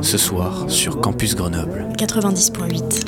ce 0.00 0.18
soir 0.18 0.64
sur 0.68 1.00
Campus 1.00 1.34
Grenoble. 1.34 1.88
90.8. 1.98 3.06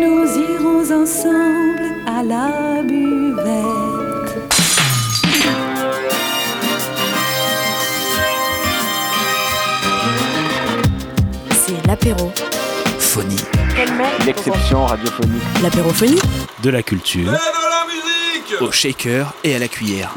Nous 0.00 0.26
irons 0.38 1.02
ensemble 1.02 1.94
à 2.06 2.22
la 2.22 2.82
buvette. 2.82 4.02
C'est 11.52 11.86
l'apéro. 11.86 12.32
Phonie. 12.98 13.36
L'exception 14.26 14.86
radiophonique. 14.86 15.42
L'apérophonie 15.62 16.20
De 16.62 16.70
la 16.70 16.82
culture. 16.82 17.32
Au 18.60 18.70
shaker 18.70 19.34
et 19.44 19.54
à 19.54 19.58
la 19.58 19.68
cuillère. 19.68 20.14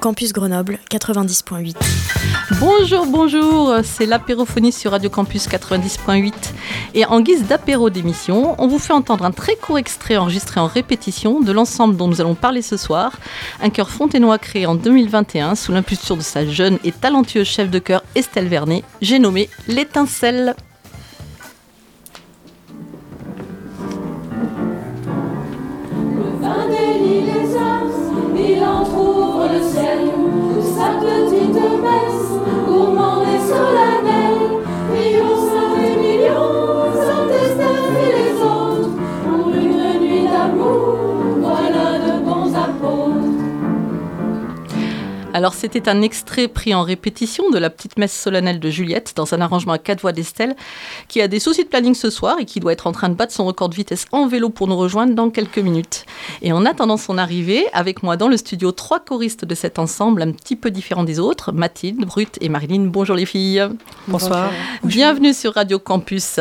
Campus 0.00 0.32
Grenoble 0.32 0.78
90.8. 0.90 1.74
Bonjour, 2.60 3.06
bonjour, 3.06 3.74
c'est 3.82 4.06
l'apérophonie 4.06 4.72
sur 4.72 4.92
Radio 4.92 5.10
Campus 5.10 5.48
90.8. 5.48 6.32
Et 6.94 7.04
en 7.04 7.20
guise 7.20 7.46
d'apéro 7.46 7.90
d'émission, 7.90 8.54
on 8.58 8.66
vous 8.66 8.78
fait 8.78 8.92
entendre 8.92 9.24
un 9.24 9.30
très 9.30 9.56
court 9.56 9.78
extrait 9.78 10.16
enregistré 10.16 10.60
en 10.60 10.66
répétition 10.66 11.40
de 11.40 11.52
l'ensemble 11.52 11.96
dont 11.96 12.08
nous 12.08 12.20
allons 12.20 12.34
parler 12.34 12.62
ce 12.62 12.76
soir. 12.76 13.12
Un 13.60 13.70
chœur 13.70 13.90
fontainois 13.90 14.38
créé 14.38 14.66
en 14.66 14.74
2021 14.74 15.54
sous 15.54 15.72
l'impulsion 15.72 16.16
de 16.16 16.22
sa 16.22 16.46
jeune 16.46 16.78
et 16.84 16.92
talentueuse 16.92 17.46
chef 17.46 17.70
de 17.70 17.78
chœur 17.78 18.02
Estelle 18.14 18.48
Vernet. 18.48 18.84
J'ai 19.00 19.18
nommé 19.18 19.48
L'étincelle. 19.68 20.54
sola. 33.52 33.91
Alors 45.42 45.54
c'était 45.54 45.88
un 45.88 46.02
extrait 46.02 46.46
pris 46.46 46.72
en 46.72 46.84
répétition 46.84 47.50
de 47.50 47.58
la 47.58 47.68
petite 47.68 47.98
messe 47.98 48.16
solennelle 48.16 48.60
de 48.60 48.70
Juliette 48.70 49.14
dans 49.16 49.34
un 49.34 49.40
arrangement 49.40 49.72
à 49.72 49.78
quatre 49.78 50.02
voix 50.02 50.12
d'Estelle 50.12 50.54
qui 51.08 51.20
a 51.20 51.26
des 51.26 51.40
soucis 51.40 51.64
de 51.64 51.68
planning 51.68 51.96
ce 51.96 52.10
soir 52.10 52.36
et 52.38 52.44
qui 52.44 52.60
doit 52.60 52.72
être 52.72 52.86
en 52.86 52.92
train 52.92 53.08
de 53.08 53.14
battre 53.14 53.32
son 53.32 53.44
record 53.44 53.68
de 53.68 53.74
vitesse 53.74 54.04
en 54.12 54.28
vélo 54.28 54.50
pour 54.50 54.68
nous 54.68 54.76
rejoindre 54.76 55.16
dans 55.16 55.30
quelques 55.30 55.58
minutes. 55.58 56.06
Et 56.42 56.52
en 56.52 56.64
attendant 56.64 56.96
son 56.96 57.18
arrivée, 57.18 57.66
avec 57.72 58.04
moi 58.04 58.16
dans 58.16 58.28
le 58.28 58.36
studio, 58.36 58.70
trois 58.70 59.00
choristes 59.00 59.44
de 59.44 59.56
cet 59.56 59.80
ensemble 59.80 60.22
un 60.22 60.30
petit 60.30 60.54
peu 60.54 60.70
différents 60.70 61.02
des 61.02 61.18
autres, 61.18 61.50
Mathilde, 61.50 62.04
Brut 62.04 62.38
et 62.40 62.48
Marilyn. 62.48 62.84
Bonjour 62.84 63.16
les 63.16 63.26
filles. 63.26 63.66
Bonsoir. 64.06 64.52
Bienvenue 64.84 65.34
sur 65.34 65.54
Radio 65.54 65.80
Campus. 65.80 66.38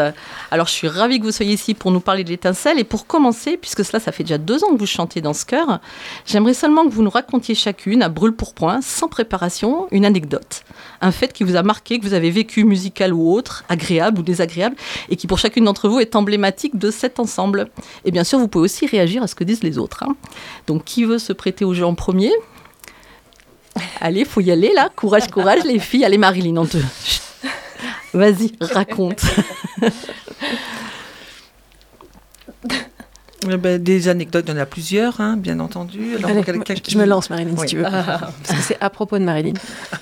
Alors 0.52 0.68
je 0.68 0.74
suis 0.74 0.88
ravie 0.88 1.20
que 1.20 1.26
vous 1.26 1.32
soyez 1.32 1.54
ici 1.54 1.74
pour 1.74 1.90
nous 1.90 2.02
parler 2.02 2.24
de 2.24 2.30
l'étincelle 2.30 2.78
et 2.78 2.84
pour 2.84 3.08
commencer, 3.08 3.58
puisque 3.58 3.84
cela 3.84 4.00
ça 4.00 4.12
fait 4.12 4.22
déjà 4.22 4.38
deux 4.38 4.64
ans 4.64 4.76
que 4.76 4.78
vous 4.78 4.86
chantez 4.86 5.22
dans 5.22 5.34
ce 5.34 5.44
chœur, 5.44 5.80
j'aimerais 6.28 6.54
seulement 6.54 6.86
que 6.86 6.92
vous 6.92 7.02
nous 7.02 7.10
racontiez 7.10 7.56
chacune 7.56 8.04
à 8.04 8.10
brûle 8.10 8.34
pour 8.34 8.54
point, 8.54 8.80
sans 8.92 9.08
préparation, 9.08 9.88
une 9.92 10.06
anecdote, 10.06 10.64
un 11.02 11.12
fait 11.12 11.34
qui 11.34 11.44
vous 11.44 11.56
a 11.56 11.64
marqué, 11.64 12.00
que 12.00 12.06
vous 12.06 12.14
avez 12.14 12.30
vécu 12.30 12.64
musical 12.64 13.14
ou 13.14 13.34
autre, 13.34 13.64
agréable 13.70 14.20
ou 14.20 14.24
désagréable, 14.24 14.76
et 15.10 15.16
qui 15.16 15.28
pour 15.28 15.40
chacune 15.40 15.66
d'entre 15.66 15.90
vous 15.90 16.00
est 16.00 16.16
emblématique 16.16 16.78
de 16.78 16.92
cet 16.92 17.20
ensemble. 17.20 17.70
Et 18.06 18.12
bien 18.12 18.24
sûr, 18.24 18.40
vous 18.40 18.48
pouvez 18.48 18.66
aussi 18.66 18.86
réagir 18.86 19.24
à 19.24 19.28
ce 19.28 19.36
que 19.36 19.44
disent 19.44 19.64
les 19.64 19.78
autres. 19.78 20.04
hein. 20.04 20.16
Donc 20.68 20.86
qui 20.86 21.06
veut 21.06 21.20
se 21.20 21.34
prêter 21.34 21.66
au 21.66 21.74
jeu 21.74 21.86
en 21.86 21.96
premier? 21.96 22.32
Allez, 24.00 24.26
faut 24.26 24.42
y 24.42 24.52
aller 24.52 24.72
là. 24.74 24.90
Courage, 24.96 25.28
courage, 25.28 25.64
les 25.64 25.80
filles. 25.80 26.06
Allez, 26.06 26.18
Marilyn, 26.18 26.58
on 26.58 26.66
te. 26.66 26.78
Vas-y, 28.14 28.52
raconte. 28.60 29.22
Eh 33.50 33.58
ben, 33.58 33.82
des 33.82 34.08
anecdotes, 34.08 34.46
il 34.48 34.54
y 34.54 34.58
en 34.58 34.62
a 34.62 34.66
plusieurs, 34.66 35.20
hein, 35.22 35.36
bien 35.38 35.60
entendu. 35.60 36.16
Alors, 36.18 36.30
Allez, 36.30 36.44
quelqu'un 36.44 36.74
moi, 36.74 36.82
qui- 36.82 36.92
Je 36.92 36.98
me 36.98 37.06
lance, 37.06 37.30
Marilyn, 37.30 37.52
Oui. 37.58 37.68
si 37.68 37.76
tu 37.76 37.78
veux. 37.78 37.84
Parce 37.84 38.32
que 38.50 38.62
c'est 38.62 38.78
à 38.82 38.90
propos 38.90 39.18
de 39.18 39.24
Marilyn. 39.24 39.54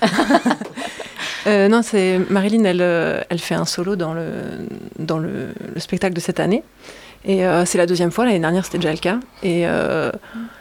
Euh, 1.46 1.68
non, 1.68 1.80
c'est 1.82 2.18
Marilyn, 2.28 2.64
elle, 2.64 2.82
euh, 2.82 3.22
elle 3.30 3.38
fait 3.38 3.54
un 3.54 3.64
solo 3.64 3.96
dans 3.96 4.12
le, 4.12 4.30
dans 4.98 5.18
le, 5.18 5.54
le 5.74 5.80
spectacle 5.80 6.14
de 6.14 6.20
cette 6.20 6.38
année. 6.38 6.62
Et 7.24 7.46
euh, 7.46 7.64
c'est 7.64 7.78
la 7.78 7.86
deuxième 7.86 8.10
fois, 8.10 8.26
l'année 8.26 8.38
dernière 8.40 8.66
c'était 8.66 8.76
déjà 8.76 8.92
le 8.92 8.98
cas. 8.98 9.18
Et 9.42 9.66
euh, 9.66 10.10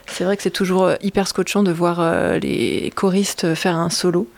c'est 0.07 0.23
vrai 0.23 0.37
que 0.37 0.43
c'est 0.43 0.49
toujours 0.51 0.91
hyper 1.01 1.27
scotchant 1.27 1.63
de 1.63 1.71
voir 1.73 1.97
euh, 1.99 2.39
les 2.39 2.93
choristes 2.95 3.55
faire 3.55 3.75
un 3.75 3.89
solo. 3.89 4.29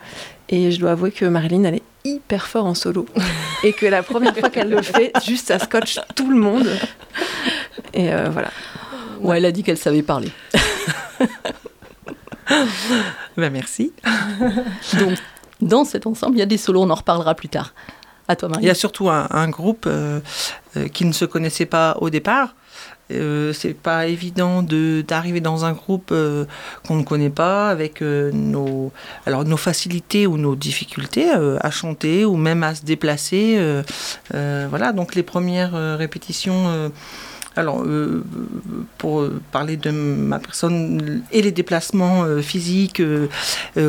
Et 0.49 0.71
je 0.71 0.79
dois 0.79 0.91
avouer 0.91 1.11
que 1.11 1.25
Marilyn, 1.25 1.63
elle 1.63 1.75
est 1.75 1.83
hyper 2.03 2.47
fort 2.47 2.65
en 2.65 2.73
solo. 2.75 3.05
Et 3.63 3.73
que 3.73 3.85
la 3.85 4.03
première 4.03 4.35
fois 4.35 4.49
qu'elle 4.49 4.69
le 4.69 4.81
fait, 4.81 5.11
juste 5.25 5.47
ça 5.47 5.59
scotche 5.59 5.99
tout 6.15 6.29
le 6.29 6.37
monde. 6.37 6.67
Et 7.93 8.13
euh, 8.13 8.29
voilà. 8.29 8.49
Ouais, 9.19 9.37
elle 9.37 9.45
a 9.45 9.51
dit 9.51 9.63
qu'elle 9.63 9.77
savait 9.77 10.01
parler. 10.03 10.31
Ben, 13.37 13.49
merci. 13.51 13.93
Donc, 14.99 15.17
dans 15.61 15.85
cet 15.85 16.05
ensemble, 16.05 16.35
il 16.35 16.39
y 16.39 16.43
a 16.43 16.45
des 16.47 16.57
solos, 16.57 16.81
on 16.81 16.89
en 16.89 16.95
reparlera 16.95 17.33
plus 17.35 17.49
tard. 17.49 17.73
À 18.27 18.35
toi, 18.35 18.49
Il 18.49 18.55
y 18.55 18.55
Marie. 18.55 18.69
a 18.69 18.75
surtout 18.75 19.09
un, 19.09 19.27
un 19.31 19.47
groupe 19.49 19.85
euh, 19.87 20.19
euh, 20.77 20.87
qui 20.87 21.05
ne 21.05 21.11
se 21.13 21.25
connaissait 21.25 21.65
pas 21.65 21.97
au 22.01 22.09
départ. 22.09 22.55
Euh, 23.11 23.53
c'est 23.53 23.73
pas 23.73 24.07
évident 24.07 24.63
de 24.63 25.03
d'arriver 25.07 25.41
dans 25.41 25.65
un 25.65 25.73
groupe 25.73 26.09
euh, 26.11 26.45
qu'on 26.87 26.95
ne 26.95 27.03
connaît 27.03 27.29
pas 27.29 27.69
avec 27.69 28.01
euh, 28.01 28.31
nos 28.31 28.91
alors 29.25 29.45
nos 29.45 29.57
facilités 29.57 30.27
ou 30.27 30.37
nos 30.37 30.55
difficultés 30.55 31.29
à 31.31 31.71
chanter 31.71 32.25
ou 32.25 32.35
même 32.35 32.63
à 32.63 32.75
se 32.75 32.83
déplacer 32.83 33.59
voilà. 34.31 34.93
Donc 34.93 35.15
les 35.15 35.23
premières 35.23 35.73
répétitions 35.97 36.91
alors, 37.57 37.81
euh, 37.83 38.23
pour 38.97 39.21
euh, 39.21 39.41
parler 39.51 39.75
de 39.75 39.91
ma 39.91 40.39
personne 40.39 41.21
et 41.33 41.41
les 41.41 41.51
déplacements 41.51 42.23
euh, 42.23 42.41
physiques, 42.41 43.01
euh, 43.01 43.27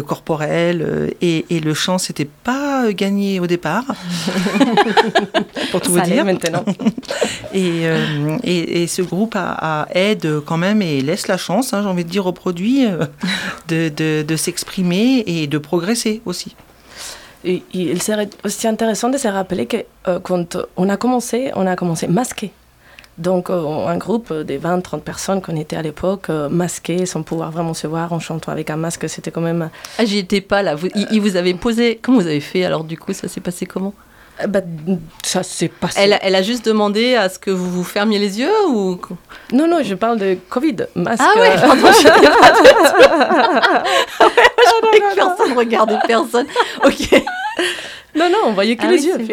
corporels 0.07 0.83
euh, 0.83 1.09
et, 1.21 1.47
et 1.51 1.61
le 1.61 1.73
chant, 1.73 1.99
c'était 1.99 2.29
pas 2.45 2.93
gagné 2.93 3.39
au 3.39 3.47
départ, 3.47 3.85
pour 5.71 5.81
tout 5.81 5.93
vous 5.93 5.99
Ça 5.99 6.05
dire. 6.05 6.25
maintenant. 6.25 6.65
Et, 7.55 7.83
euh, 7.87 8.39
et, 8.45 8.83
et 8.83 8.87
ce 8.87 9.03
groupe 9.03 9.37
a, 9.37 9.83
a 9.83 9.89
aide 9.95 10.41
quand 10.47 10.57
même 10.57 10.81
et 10.81 11.03
laisse 11.03 11.29
la 11.29 11.37
chance, 11.37 11.75
hein, 11.75 11.83
j'ai 11.83 11.89
envie 11.89 12.05
de 12.05 12.09
dire, 12.09 12.25
aux 12.25 12.33
produits 12.33 12.87
euh, 12.87 13.05
de, 13.69 13.91
de, 13.91 14.23
de 14.27 14.37
s'exprimer 14.37 15.23
et 15.27 15.47
de 15.47 15.59
progresser 15.59 16.23
aussi. 16.25 16.57
Et 17.45 17.63
il 17.75 18.01
serait 18.01 18.31
aussi 18.43 18.67
intéressant 18.67 19.11
de 19.11 19.19
se 19.19 19.29
rappeler 19.29 19.67
que 19.67 19.77
euh, 20.09 20.19
quand 20.21 20.57
on 20.79 20.89
a 20.89 20.97
commencé, 20.97 21.51
on 21.55 21.67
a 21.67 21.77
commencé 21.77 22.07
masqué. 22.09 22.53
Donc 23.23 23.51
euh, 23.51 23.87
un 23.87 23.97
groupe 23.99 24.33
de 24.33 24.55
20-30 24.59 25.01
personnes 25.01 25.41
qu'on 25.41 25.57
était 25.57 25.77
à 25.77 25.83
l'époque, 25.83 26.25
euh, 26.29 26.49
masqués, 26.49 27.07
sans 27.07 27.23
pouvoir 27.23 27.51
vraiment 27.53 27.75
se 27.75 27.87
voir, 27.87 28.13
en 28.13 28.19
chantant 28.21 28.51
avec 28.53 28.69
un 28.71 28.77
masque, 28.77 29.09
c'était 29.09 29.31
quand 29.31 29.41
même... 29.41 29.71
Ah, 29.99 30.05
j'y 30.05 30.19
étais 30.19 30.41
pas 30.41 30.63
là. 30.63 30.75
Vous, 30.75 30.89
il, 30.95 31.07
il 31.13 31.21
vous 31.21 31.37
avait 31.37 31.55
posé. 31.55 31.99
Comment 32.03 32.19
vous 32.19 32.27
avez 32.27 32.41
fait 32.41 32.65
alors 32.65 32.85
du 32.85 32.99
coup 32.99 33.13
Ça 33.13 33.29
s'est 33.29 33.41
passé 33.41 33.65
comment? 33.65 33.95
Euh, 34.43 34.47
bah, 34.47 34.61
ça 35.23 35.43
s'est 35.43 35.69
passé. 35.69 36.01
elle, 36.03 36.15
a- 36.15 36.25
elle 36.25 36.35
a 36.35 36.43
juste 36.43 36.65
demandé 36.65 37.15
à 37.15 37.29
ce 37.29 37.39
que 37.39 37.51
vous 37.51 37.71
vous 37.71 37.85
fermiez 37.85 38.19
les 38.19 38.41
yeux 38.41 38.67
ou 38.69 38.99
Non, 39.53 39.69
non, 39.69 39.79
je 39.85 39.95
parle 39.95 40.19
de 40.19 40.37
Covid, 40.49 40.77
masque. 40.95 41.23
Ah 41.25 41.35
euh, 41.39 41.59
pardon, 41.61 41.87
je 41.93 42.09
que 44.99 45.15
personne 45.15 45.53
regardait 45.57 45.99
personne. 46.07 46.47
Ok. 46.85 47.23
Non, 48.15 48.29
non, 48.31 48.39
on 48.47 48.53
voyait 48.53 48.77
que 48.77 48.85
Ah 48.87 48.91
les 48.91 48.99
oui, 49.01 49.07
yeux 49.07 49.17
vrai. 49.17 49.25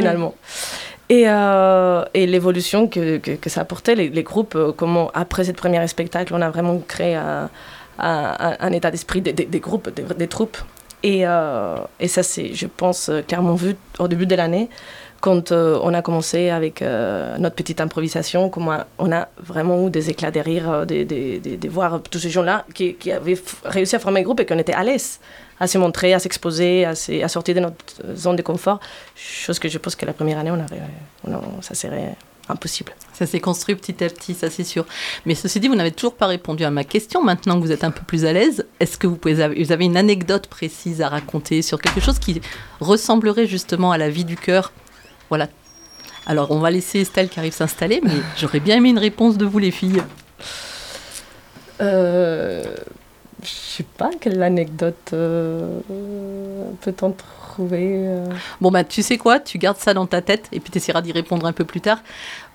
Euh, 1.11 2.05
et 2.13 2.27
l'évolution 2.27 2.87
que, 2.87 3.19
ça 3.47 3.61
apportait, 3.61 3.95
les, 3.95 4.23
groupes, 4.23 4.55
euh, 4.55 4.71
comment 4.71 5.09
après 5.13 5.43
cette 5.43 5.57
première 5.57 5.87
spectacle, 5.89 6.33
on 6.35 6.41
a 6.41 6.49
vraiment 6.49 6.79
créé 6.87 7.15
un, 7.15 7.49
un, 7.97 8.71
état 8.71 8.91
d'esprit 8.91 9.21
des, 9.21 9.59
groupes, 9.59 9.89
des, 9.89 10.27
troupes. 10.27 10.57
Et, 11.01 11.25
euh, 11.25 11.77
ça, 12.07 12.23
c'est, 12.23 12.53
je 12.53 12.67
pense, 12.67 13.09
euh, 13.09 13.21
clairement 13.21 13.55
vu 13.55 13.75
au 13.99 14.07
début 14.07 14.25
de 14.25 14.35
l'année, 14.35 14.69
quand 15.21 15.51
euh, 15.51 15.79
on 15.83 15.93
a 15.93 16.01
commencé 16.01 16.49
avec 16.49 16.81
euh, 16.81 17.37
notre 17.37 17.55
petite 17.55 17.81
improvisation, 17.81 18.49
comment 18.49 18.79
on 18.97 19.11
a 19.11 19.27
vraiment 19.37 19.87
eu 19.87 19.89
des 19.89 20.09
éclats 20.09 20.31
de 20.31 20.39
rire, 20.39 20.69
euh, 20.69 20.85
de, 20.85 21.69
voir 21.69 22.01
tous 22.09 22.19
ces 22.19 22.29
gens-là 22.29 22.65
qui, 22.73 22.95
qui 22.95 23.11
avaient 23.11 23.37
réussi 23.65 23.95
à 23.95 23.99
former 23.99 24.21
un 24.21 24.23
groupe 24.23 24.39
et 24.39 24.45
qu'on 24.45 24.57
était 24.57 24.73
à 24.73 24.83
l'aise 24.83 25.19
à 25.59 25.67
se 25.67 25.77
montrer, 25.77 26.13
à 26.13 26.19
s'exposer, 26.19 26.85
à, 26.85 26.95
se- 26.95 27.21
à 27.23 27.27
sortir 27.27 27.55
de 27.55 27.59
notre 27.61 28.15
zone 28.15 28.35
de 28.35 28.41
confort. 28.41 28.79
Chose 29.15 29.59
que 29.59 29.67
je 29.69 29.77
pense 29.77 29.95
que 29.95 30.05
la 30.05 30.13
première 30.13 30.37
année, 30.39 30.51
on 30.51 30.59
avait, 30.59 30.81
on- 31.25 31.61
ça 31.61 31.75
serait 31.75 32.15
impossible. 32.47 32.93
Ça 33.13 33.27
s'est 33.27 33.39
construit 33.39 33.75
petit 33.75 34.03
à 34.03 34.09
petit, 34.09 34.33
ça 34.33 34.49
c'est 34.49 34.63
sûr. 34.63 34.85
Mais 35.25 35.35
ceci 35.35 35.59
dit, 35.59 35.67
vous 35.67 35.75
n'avez 35.75 35.91
toujours 35.91 36.15
pas 36.15 36.25
répondu 36.25 36.63
à 36.63 36.71
ma 36.71 36.83
question. 36.83 37.21
Maintenant 37.23 37.57
que 37.59 37.61
vous 37.65 37.71
êtes 37.71 37.83
un 37.83 37.91
peu 37.91 38.01
plus 38.03 38.25
à 38.25 38.33
l'aise, 38.33 38.65
est-ce 38.79 38.97
que 38.97 39.05
vous, 39.05 39.17
pouvez, 39.17 39.35
vous 39.63 39.71
avez 39.71 39.85
une 39.85 39.97
anecdote 39.97 40.47
précise 40.47 41.01
à 41.03 41.09
raconter 41.09 41.61
sur 41.61 41.79
quelque 41.79 41.99
chose 42.01 42.17
qui 42.17 42.41
ressemblerait 42.79 43.45
justement 43.45 43.91
à 43.91 43.97
la 43.99 44.09
vie 44.09 44.25
du 44.25 44.35
cœur? 44.35 44.71
Voilà. 45.29 45.47
Alors, 46.25 46.49
on 46.51 46.59
va 46.59 46.71
laisser 46.71 47.01
Estelle 47.01 47.29
qui 47.29 47.39
arrive 47.39 47.53
s'installer, 47.53 48.01
mais 48.03 48.13
j'aurais 48.37 48.59
bien 48.59 48.77
aimé 48.77 48.89
une 48.89 48.99
réponse 48.99 49.37
de 49.37 49.45
vous, 49.45 49.59
les 49.59 49.71
filles. 49.71 50.01
Euh, 51.81 52.63
je 53.43 53.47
sais 53.49 53.85
pas 53.97 54.09
quelle 54.19 54.41
anecdote 54.43 54.95
euh, 55.13 55.79
peut-on 56.81 57.11
trouver. 57.11 57.93
euh. 58.07 58.25
Bon, 58.61 58.71
bah, 58.71 58.83
tu 58.83 59.01
sais 59.01 59.17
quoi? 59.17 59.39
Tu 59.39 59.57
gardes 59.57 59.77
ça 59.77 59.93
dans 59.93 60.05
ta 60.05 60.21
tête 60.21 60.45
et 60.51 60.59
puis 60.59 60.71
tu 60.71 60.77
essaieras 60.77 61.01
d'y 61.01 61.11
répondre 61.11 61.45
un 61.45 61.53
peu 61.53 61.65
plus 61.65 61.81
tard. 61.81 61.99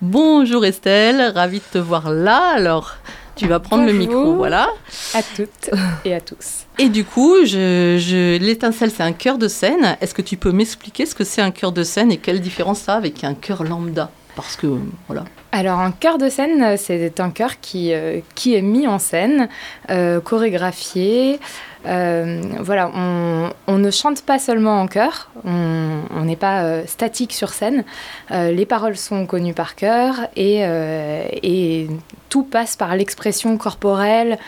Bonjour 0.01 0.65
Estelle, 0.65 1.31
ravie 1.33 1.59
de 1.59 1.63
te 1.71 1.77
voir 1.77 2.11
là. 2.11 2.53
Alors, 2.55 2.95
tu 3.35 3.47
vas 3.47 3.59
prendre 3.59 3.85
le 3.85 3.93
micro, 3.93 4.35
voilà. 4.35 4.69
à 5.13 5.21
toutes 5.23 5.69
et 6.05 6.13
à 6.13 6.21
tous. 6.21 6.65
Et 6.79 6.89
du 6.89 7.03
coup, 7.03 7.35
je, 7.45 7.97
je- 7.99 8.37
l'étincelle, 8.37 8.91
c'est 8.91 9.03
un 9.03 9.11
cœur 9.13 9.37
de 9.37 9.47
scène. 9.47 9.97
Est-ce 10.01 10.13
que 10.13 10.21
tu 10.21 10.37
peux 10.37 10.51
m'expliquer 10.51 11.05
ce 11.05 11.15
que 11.15 11.23
c'est 11.23 11.41
un 11.41 11.51
cœur 11.51 11.71
de 11.71 11.83
scène 11.83 12.11
et 12.11 12.17
quelle 12.17 12.41
différence 12.41 12.79
ça 12.79 12.93
a 12.93 12.97
avec 12.97 13.23
un 13.23 13.33
cœur 13.33 13.63
lambda? 13.63 14.09
Parce 14.35 14.55
que, 14.55 14.67
voilà. 15.07 15.23
Alors, 15.51 15.79
un 15.79 15.91
chœur 15.91 16.17
de 16.17 16.27
scène, 16.27 16.75
c'est 16.77 17.19
un 17.19 17.29
chœur 17.29 17.59
qui, 17.61 17.93
euh, 17.93 18.19
qui 18.35 18.55
est 18.55 18.61
mis 18.61 18.87
en 18.87 18.99
scène, 18.99 19.47
euh, 19.89 20.19
chorégraphié. 20.19 21.39
Euh, 21.85 22.41
voilà, 22.59 22.91
on, 22.93 23.51
on 23.67 23.77
ne 23.77 23.91
chante 23.91 24.23
pas 24.23 24.39
seulement 24.39 24.81
en 24.81 24.87
chœur, 24.87 25.29
on 25.45 26.23
n'est 26.23 26.35
pas 26.35 26.85
statique 26.87 27.31
sur 27.31 27.49
scène. 27.49 27.83
Les 28.31 28.65
paroles 28.65 28.97
sont 28.97 29.27
connues 29.27 29.53
par 29.53 29.75
cœur 29.75 30.27
et, 30.35 30.61
et 30.63 31.87
tout 32.29 32.41
passe 32.41 32.75
par 32.75 32.95
l'expression 32.95 33.55
corporelle 33.57 34.39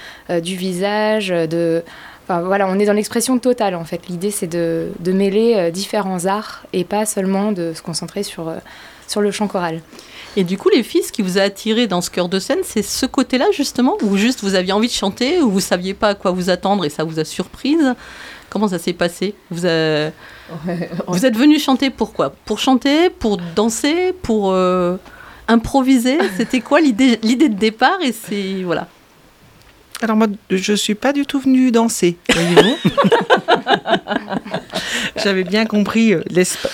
du 0.41 0.55
visage, 0.55 1.27
de... 1.27 1.83
Enfin, 2.29 2.41
voilà, 2.41 2.67
on 2.67 2.77
est 2.77 2.85
dans 2.85 2.93
l'expression 2.93 3.39
totale 3.39 3.73
en 3.75 3.85
fait. 3.85 4.01
L'idée 4.09 4.31
c'est 4.31 4.47
de, 4.47 4.89
de 4.99 5.11
mêler 5.13 5.53
euh, 5.55 5.71
différents 5.71 6.25
arts 6.25 6.65
et 6.73 6.83
pas 6.83 7.05
seulement 7.05 7.53
de 7.53 7.71
se 7.73 7.81
concentrer 7.81 8.23
sur, 8.23 8.49
euh, 8.49 8.55
sur 9.07 9.21
le 9.21 9.31
chant 9.31 9.47
choral. 9.47 9.81
Et 10.35 10.43
du 10.43 10.57
coup, 10.57 10.69
les 10.69 10.83
filles, 10.83 11.01
ce 11.03 11.11
qui 11.11 11.23
vous 11.23 11.39
a 11.39 11.41
attiré 11.41 11.87
dans 11.87 12.01
ce 12.01 12.11
cœur 12.11 12.29
de 12.29 12.37
scène, 12.37 12.59
c'est 12.63 12.83
ce 12.83 13.07
côté-là, 13.07 13.45
justement 13.53 13.97
Ou 14.03 14.17
juste 14.17 14.43
vous 14.43 14.53
aviez 14.53 14.71
envie 14.71 14.87
de 14.87 14.93
chanter, 14.93 15.41
ou 15.41 15.49
vous 15.49 15.61
saviez 15.61 15.95
pas 15.95 16.09
à 16.09 16.13
quoi 16.15 16.29
vous 16.31 16.51
attendre 16.51 16.85
et 16.85 16.89
ça 16.89 17.03
vous 17.03 17.17
a 17.19 17.23
surprise 17.25 17.95
Comment 18.49 18.67
ça 18.67 18.77
s'est 18.77 18.93
passé? 18.93 19.33
Vous, 19.49 19.65
a- 19.65 20.11
vous 21.07 21.25
êtes 21.25 21.35
venu 21.35 21.57
chanter 21.59 21.89
pourquoi 21.89 22.33
Pour 22.45 22.59
chanter 22.59 23.09
Pour 23.09 23.37
danser 23.55 24.13
Pour 24.21 24.51
euh, 24.51 24.97
improviser? 25.47 26.17
C'était 26.37 26.61
quoi 26.61 26.81
l'idée 26.81 27.19
l'idée 27.23 27.49
de 27.49 27.55
départ? 27.57 27.97
Et 28.03 28.11
c'est. 28.11 28.61
Voilà. 28.63 28.87
Alors 30.01 30.15
moi, 30.15 30.27
je 30.49 30.73
suis 30.73 30.95
pas 30.95 31.11
du 31.11 31.25
tout 31.25 31.39
venue 31.39 31.71
danser, 31.71 32.17
voyez-vous. 32.29 32.77
J'avais 35.23 35.43
bien 35.43 35.65
compris 35.65 36.13
euh, 36.13 36.23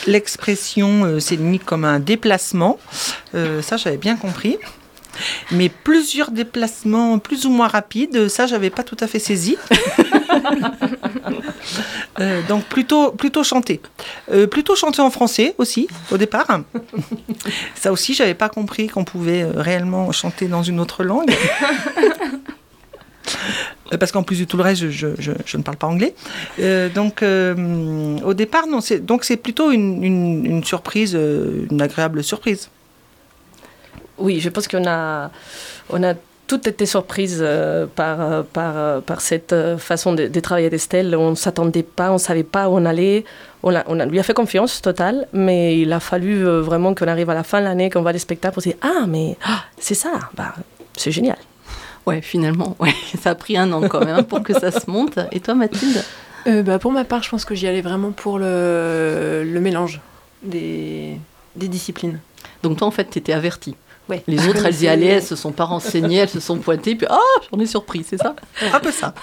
l'expression 0.08 1.06
euh, 1.06 1.20
scénique 1.20 1.64
comme 1.64 1.86
un 1.86 2.00
déplacement. 2.00 2.78
Euh, 3.36 3.62
ça, 3.62 3.78
j'avais 3.78 3.98
bien 3.98 4.18
compris. 4.18 4.58
Mais 5.52 5.70
plusieurs 5.70 6.32
déplacements 6.32 7.20
plus 7.20 7.46
ou 7.46 7.50
moins 7.50 7.68
rapides, 7.68 8.28
ça, 8.28 8.48
j'avais 8.48 8.70
pas 8.70 8.84
tout 8.84 8.98
à 9.00 9.08
fait 9.08 9.20
saisi. 9.20 9.58
Euh, 12.20 12.42
donc 12.48 12.66
plutôt, 12.66 13.12
plutôt 13.12 13.44
chanter. 13.44 13.82
Euh, 14.32 14.46
plutôt 14.46 14.76
chanter 14.76 15.02
en 15.02 15.10
français 15.10 15.56
aussi, 15.58 15.88
au 16.12 16.18
départ. 16.18 16.46
Ça 17.74 17.92
aussi, 17.92 18.14
j'avais 18.14 18.36
pas 18.36 18.50
compris 18.50 18.88
qu'on 18.88 19.04
pouvait 19.04 19.44
réellement 19.44 20.12
chanter 20.12 20.48
dans 20.48 20.62
une 20.62 20.80
autre 20.80 21.04
langue. 21.04 21.34
Euh, 23.92 23.98
Parce 23.98 24.12
qu'en 24.12 24.24
plus 24.24 24.40
de 24.40 24.46
tout 24.46 24.58
le 24.58 24.64
reste, 24.64 24.90
je, 24.90 25.08
ne 25.58 25.64
parle 25.64 25.78
pas 25.78 25.88
anglais. 25.88 26.14
Euh, 26.60 26.90
donc, 26.90 27.22
euh, 27.22 28.18
au 28.24 28.34
départ, 28.34 28.68
non. 28.68 28.82
c'est- 28.82 29.00
Donc, 29.00 29.24
c'est 29.24 29.38
plutôt 29.38 29.72
une, 29.72 30.64
surprise, 30.64 31.14
une 31.14 31.82
agréable 31.82 32.24
surprise. 32.24 32.70
Oui, 34.18 34.40
je 34.40 34.50
pense 34.50 34.68
qu'on 34.68 34.86
a, 34.88 35.32
on 35.90 36.04
a 36.04 36.14
toutes 36.48 36.68
été 36.68 36.86
surprises 36.86 37.44
par, 37.96 38.44
par, 38.46 39.02
par 39.02 39.22
cette 39.22 39.56
façon 39.78 40.14
de, 40.14 40.28
travailler 40.40 40.70
d'Estelle. 40.70 41.16
On 41.16 41.32
ne 41.32 41.36
s'attendait 41.36 41.84
pas, 41.84 42.10
on 42.12 42.16
ne 42.16 42.18
savait 42.20 42.44
pas 42.44 42.70
où 42.70 42.74
on 42.78 42.86
allait. 42.86 43.24
On, 43.64 43.74
a- 43.76 43.84
on 43.88 44.00
a- 44.00 44.06
lui 44.06 44.20
a 44.20 44.24
fait 44.24 44.34
confiance 44.34 44.82
totale, 44.82 45.28
mais 45.34 45.80
il 45.80 45.92
a 45.94 46.00
fallu 46.00 46.44
vraiment 46.44 46.94
qu'on 46.94 47.08
arrive 47.08 47.30
à 47.30 47.34
la 47.34 47.44
fin 47.44 47.60
de 47.60 47.66
l'année, 47.66 47.90
qu'on 47.90 48.02
voit 48.02 48.12
les 48.12 48.20
spectacles, 48.20 48.54
pour 48.54 48.64
se 48.64 48.70
dire 48.70 48.78
Ah, 48.82 49.06
mais 49.08 49.36
ah, 49.46 49.64
c'est 49.80 49.96
ça, 49.96 50.12
bah, 50.36 50.54
c'est 50.96 51.12
génial. 51.12 51.38
Ouais, 52.06 52.22
finalement, 52.22 52.76
ouais, 52.80 52.94
ça 53.22 53.32
a 53.32 53.36
pris 53.36 53.58
un 53.58 53.72
an 53.72 53.88
quand 53.88 54.04
même 54.06 54.24
pour 54.26 54.44
que 54.44 54.54
ça 54.54 54.72
se 54.72 54.90
monte. 54.90 55.20
Et 55.32 55.40
toi, 55.40 55.56
Mathilde? 55.56 56.04
Euh, 56.48 56.62
bah, 56.62 56.80
pour 56.80 56.92
ma 56.92 57.06
part, 57.06 57.24
je 57.24 57.30
pense 57.30 57.46
que 57.46 57.56
j'y 57.56 57.68
allais 57.68 57.82
vraiment 57.82 58.12
pour 58.12 58.38
le, 58.38 59.44
le 59.46 59.62
mélange 59.62 60.02
des, 60.42 61.18
des 61.56 61.68
disciplines. 61.68 62.20
Donc 62.62 62.78
toi, 62.78 62.88
en 62.88 62.92
fait, 62.92 63.06
t'étais 63.06 63.34
avertie. 63.34 63.76
Ouais. 64.10 64.22
Les 64.28 64.50
autres, 64.50 64.66
elles 64.66 64.82
y 64.82 64.88
allaient, 64.90 65.06
elles 65.06 65.24
se 65.24 65.38
sont 65.38 65.54
pas 65.54 65.64
renseignées, 65.64 66.18
elles 66.18 66.30
se 66.30 66.42
sont 66.42 66.58
pointées, 66.58 66.96
puis 66.96 67.08
ah, 67.10 67.18
j'en 67.50 67.60
ai 67.60 67.66
surpris, 67.66 68.06
c'est 68.06 68.18
ça? 68.18 68.36
Un 68.74 68.80
peu 68.82 68.92
ça. 68.92 69.14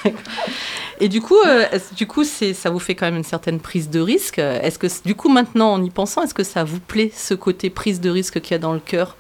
Et 1.01 1.09
du 1.09 1.21
coup, 1.21 1.37
euh, 1.47 1.67
du 1.95 2.07
coup, 2.07 2.25
c'est, 2.25 2.55
ça 2.55 2.71
vous 2.71 2.79
fait 2.79 2.95
quand 2.95 3.05
même 3.05 3.17
une 3.17 3.25
certaine 3.25 3.61
prise 3.61 3.91
de 3.91 4.01
risque? 4.01 4.39
Est-ce 4.39 4.79
que, 4.79 4.87
du 5.05 5.15
coup, 5.15 5.29
maintenant, 5.29 5.75
en 5.75 5.85
y 5.85 5.91
pensant, 5.91 6.23
est-ce 6.23 6.33
que 6.33 6.45
ça 6.45 6.65
vous 6.65 6.81
plaît 6.81 7.13
ce 7.15 7.35
côté 7.35 7.69
prise 7.69 8.01
de 8.01 8.09
risque 8.09 8.41
qu'il 8.41 8.53
y 8.53 8.55
a 8.55 8.59
dans 8.59 8.73
le 8.73 8.81
cœur, 8.81 9.17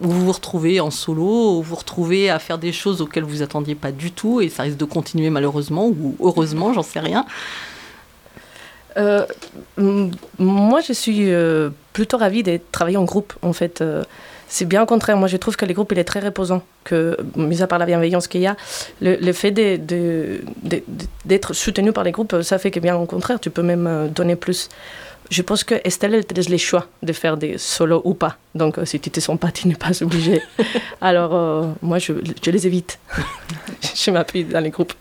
où 0.00 0.08
vous 0.08 0.26
vous 0.26 0.32
retrouvez 0.32 0.80
en 0.80 0.90
solo, 0.90 1.22
où 1.22 1.56
vous 1.56 1.62
vous 1.62 1.76
retrouvez 1.76 2.30
à 2.30 2.38
faire 2.38 2.58
des 2.58 2.72
choses 2.72 3.00
auxquelles 3.00 3.24
vous 3.24 3.42
attendiez 3.42 3.74
pas 3.74 3.92
du 3.92 4.12
tout, 4.12 4.40
et 4.40 4.48
ça 4.48 4.62
risque 4.64 4.78
de 4.78 4.84
continuer 4.84 5.30
malheureusement 5.30 5.86
ou 5.86 6.16
heureusement, 6.20 6.72
j'en 6.72 6.82
sais 6.82 7.00
rien. 7.00 7.26
Euh, 8.96 9.26
moi, 10.38 10.80
je 10.80 10.92
suis 10.92 11.32
euh, 11.32 11.70
plutôt 11.92 12.16
ravie 12.18 12.42
de 12.42 12.58
travailler 12.72 12.96
en 12.96 13.04
groupe, 13.04 13.32
en 13.42 13.52
fait. 13.52 13.80
Euh, 13.80 14.02
c'est 14.48 14.64
bien 14.64 14.82
au 14.82 14.86
contraire. 14.86 15.16
Moi, 15.16 15.28
je 15.28 15.36
trouve 15.36 15.56
que 15.56 15.64
les 15.64 15.74
groupes, 15.74 15.92
il 15.92 15.98
est 15.98 16.04
très 16.04 16.18
reposant. 16.20 16.62
Que, 16.82 17.16
mis 17.36 17.62
à 17.62 17.68
part 17.68 17.78
la 17.78 17.86
bienveillance 17.86 18.26
qu'il 18.26 18.40
y 18.40 18.46
a, 18.46 18.56
le, 19.00 19.14
le 19.16 19.32
fait 19.32 19.52
d'être 21.24 21.52
soutenu 21.52 21.92
par 21.92 22.02
les 22.04 22.10
groupes, 22.10 22.42
ça 22.42 22.58
fait 22.58 22.70
que 22.70 22.80
bien 22.80 22.96
au 22.96 23.06
contraire, 23.06 23.38
tu 23.38 23.50
peux 23.50 23.62
même 23.62 24.10
donner 24.14 24.34
plus. 24.34 24.68
Je 25.30 25.42
pense 25.42 25.62
que 25.62 25.76
Estelle, 25.84 26.14
elle 26.14 26.26
te 26.26 26.34
laisse 26.34 26.48
les 26.48 26.58
choix 26.58 26.88
de 27.04 27.12
faire 27.12 27.36
des 27.36 27.56
solos 27.56 28.02
ou 28.04 28.14
pas. 28.14 28.36
Donc, 28.56 28.78
euh, 28.78 28.84
si 28.84 28.98
tu 28.98 29.10
te 29.10 29.20
sens 29.20 29.38
pas, 29.38 29.52
tu 29.52 29.68
n'es 29.68 29.76
pas 29.76 29.90
obligé. 30.02 30.42
Alors, 31.00 31.34
euh, 31.34 31.66
moi, 31.82 31.98
je, 31.98 32.12
les 32.50 32.66
évite. 32.66 32.98
je 33.94 34.10
m'appuie 34.10 34.44
dans 34.44 34.58
les 34.60 34.70
groupes. 34.70 34.92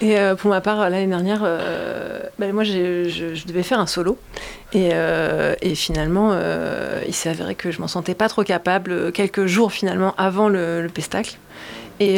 Et 0.00 0.18
euh, 0.18 0.34
pour 0.34 0.50
ma 0.50 0.60
part, 0.60 0.78
l'année 0.90 1.06
dernière, 1.06 1.42
ben, 2.38 2.52
moi, 2.52 2.64
je, 2.64 3.46
devais 3.46 3.62
faire 3.62 3.78
un 3.78 3.86
solo. 3.86 4.18
Et, 4.72 4.90
finalement, 5.76 6.36
il 7.06 7.14
s'est 7.14 7.28
avéré 7.28 7.54
que 7.54 7.70
je 7.70 7.80
m'en 7.80 7.88
sentais 7.88 8.14
pas 8.14 8.28
trop 8.28 8.42
capable 8.42 9.12
quelques 9.12 9.46
jours 9.46 9.72
finalement 9.72 10.14
avant 10.16 10.48
le, 10.48 10.82
le 10.82 10.88
pestacle. 10.88 11.36
Et, 12.00 12.16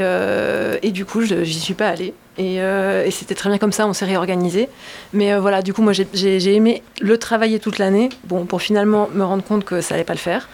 et 0.82 0.90
du 0.92 1.04
coup, 1.04 1.22
je- 1.22 1.42
j'y 1.44 1.60
suis 1.60 1.74
pas 1.74 1.88
allée. 1.88 2.14
Et, 2.38 2.60
euh, 2.62 3.04
et 3.04 3.10
c'était 3.10 3.34
très 3.34 3.50
bien 3.50 3.58
comme 3.58 3.72
ça, 3.72 3.86
on 3.86 3.92
s'est 3.92 4.04
réorganisé. 4.06 4.68
Mais 5.12 5.32
euh, 5.32 5.40
voilà, 5.40 5.60
du 5.62 5.72
coup, 5.74 5.82
moi, 5.82 5.92
j'ai- 5.92 6.54
aimé 6.54 6.82
le 7.00 7.18
travailler 7.18 7.58
toute 7.60 7.78
l'année, 7.78 8.08
pour 8.48 8.62
finalement 8.62 9.08
me 9.12 9.22
rendre 9.24 9.44
compte 9.44 9.64
que 9.64 9.80
ça 9.80 9.94
allait 9.94 10.04
pas 10.04 10.14
le 10.14 10.18
faire. 10.18 10.48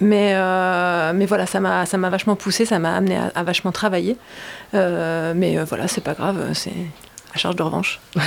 Mais, 0.00 0.32
euh, 0.34 1.12
mais 1.14 1.26
voilà, 1.26 1.46
ça 1.46 1.60
m'a 1.60 1.84
vachement 2.10 2.36
poussé, 2.36 2.64
ça 2.64 2.78
m'a 2.78 2.96
amené 2.96 3.16
à, 3.16 3.30
à 3.34 3.42
vachement 3.44 3.72
travailler. 3.72 4.16
Mais 4.72 5.56
voilà, 5.66 5.88
c'est 5.88 6.00
pas 6.02 6.14
grave, 6.14 6.52
c'est 6.54 6.72
à 7.34 7.38
charge 7.38 7.56
de 7.56 7.62
revanche. 7.62 8.00